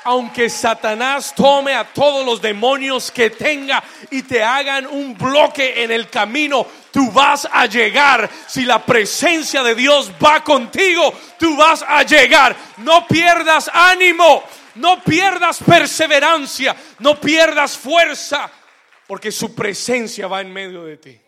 [0.04, 5.90] aunque Satanás tome a todos los demonios que tenga y te hagan un bloque en
[5.90, 8.28] el camino, tú vas a llegar.
[8.46, 12.56] Si la presencia de Dios va contigo, tú vas a llegar.
[12.78, 14.42] No pierdas ánimo,
[14.76, 18.50] no pierdas perseverancia, no pierdas fuerza,
[19.06, 21.20] porque su presencia va en medio de ti.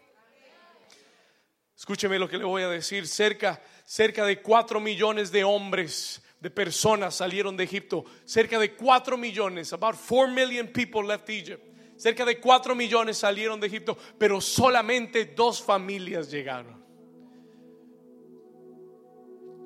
[1.77, 3.07] Escúcheme lo que le voy a decir.
[3.07, 8.05] Cerca, cerca de cuatro millones de hombres, de personas salieron de Egipto.
[8.27, 11.67] Cerca de cuatro millones, about four million people left Egypt.
[11.97, 16.85] Cerca de cuatro millones salieron de Egipto, pero solamente dos familias llegaron.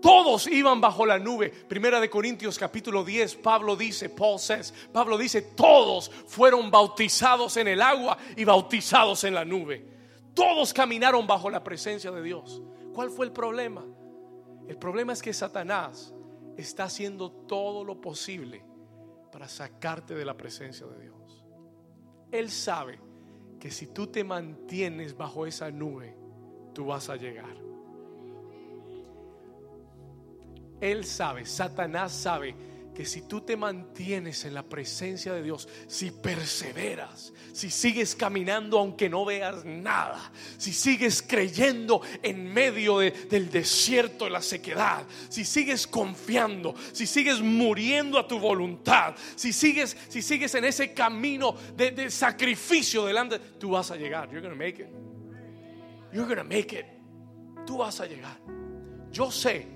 [0.00, 1.50] Todos iban bajo la nube.
[1.50, 7.66] Primera de Corintios capítulo 10, Pablo dice, Paul says, Pablo dice, todos fueron bautizados en
[7.66, 9.84] el agua y bautizados en la nube.
[10.32, 12.62] Todos caminaron bajo la presencia de Dios.
[12.94, 13.84] ¿Cuál fue el problema?
[14.68, 16.14] El problema es que Satanás
[16.58, 18.64] está haciendo todo lo posible
[19.32, 21.44] para sacarte de la presencia de Dios.
[22.32, 22.98] Él sabe
[23.60, 26.16] que si tú te mantienes bajo esa nube,
[26.74, 27.56] tú vas a llegar.
[30.80, 32.54] Él sabe, Satanás sabe
[32.98, 38.76] que si tú te mantienes en la presencia de Dios, si perseveras, si sigues caminando
[38.76, 45.44] aunque no veas nada, si sigues creyendo en medio del desierto, de la sequedad, si
[45.44, 51.54] sigues confiando, si sigues muriendo a tu voluntad, si sigues, si sigues en ese camino
[51.76, 54.28] de, de sacrificio delante, tú vas a llegar.
[54.28, 54.88] You're gonna make it.
[56.12, 56.86] You're gonna make it.
[57.64, 58.40] Tú vas a llegar.
[59.12, 59.68] Yo sé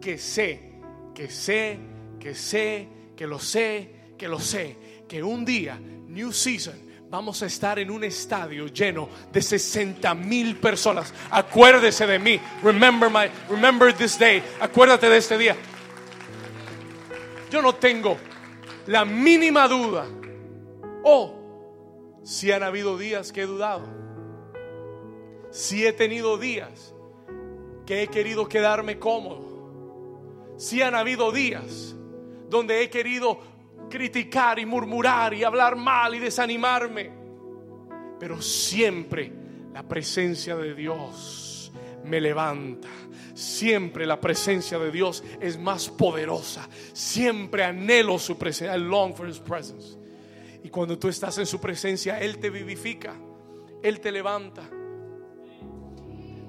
[0.00, 0.80] que sé,
[1.12, 4.76] que sé, que sé, que lo sé, que lo sé,
[5.08, 6.74] que un día, New Season,
[7.10, 11.12] vamos a estar en un estadio lleno de 60 mil personas.
[11.30, 12.40] Acuérdese de mí.
[12.62, 14.42] Remember my, remember this day.
[14.60, 15.56] Acuérdate de este día.
[17.50, 18.18] Yo no tengo
[18.86, 20.06] la mínima duda.
[21.04, 23.86] Oh, si han habido días que he dudado.
[25.50, 26.94] Si he tenido días
[27.86, 29.48] que he querido quedarme cómodo
[30.58, 31.94] si han habido días
[32.48, 33.38] donde he querido
[33.88, 37.10] criticar y murmurar y hablar mal y desanimarme,
[38.18, 39.32] pero siempre
[39.72, 41.72] la presencia de Dios
[42.04, 42.88] me levanta.
[43.34, 46.68] Siempre la presencia de Dios es más poderosa.
[46.92, 48.76] Siempre anhelo su presencia.
[48.76, 49.96] I long for his presence.
[50.64, 53.14] Y cuando tú estás en su presencia, Él te vivifica.
[53.80, 54.68] Él te levanta.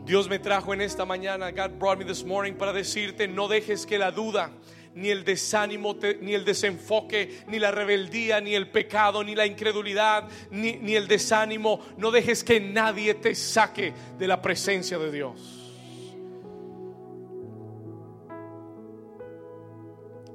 [0.04, 3.86] Dios me trajo en esta mañana, God brought me this morning para decirte, no dejes
[3.86, 4.50] que la duda,
[4.96, 10.28] ni el desánimo, ni el desenfoque, ni la rebeldía, ni el pecado, ni la incredulidad,
[10.52, 15.60] ni, ni el desánimo, no dejes que nadie te saque de la presencia de Dios.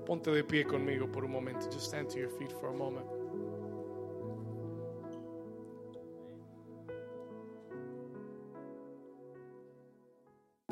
[0.07, 1.67] Ponte de pie conmigo por un momento.
[1.67, 3.14] Just stand to your feet for a moment.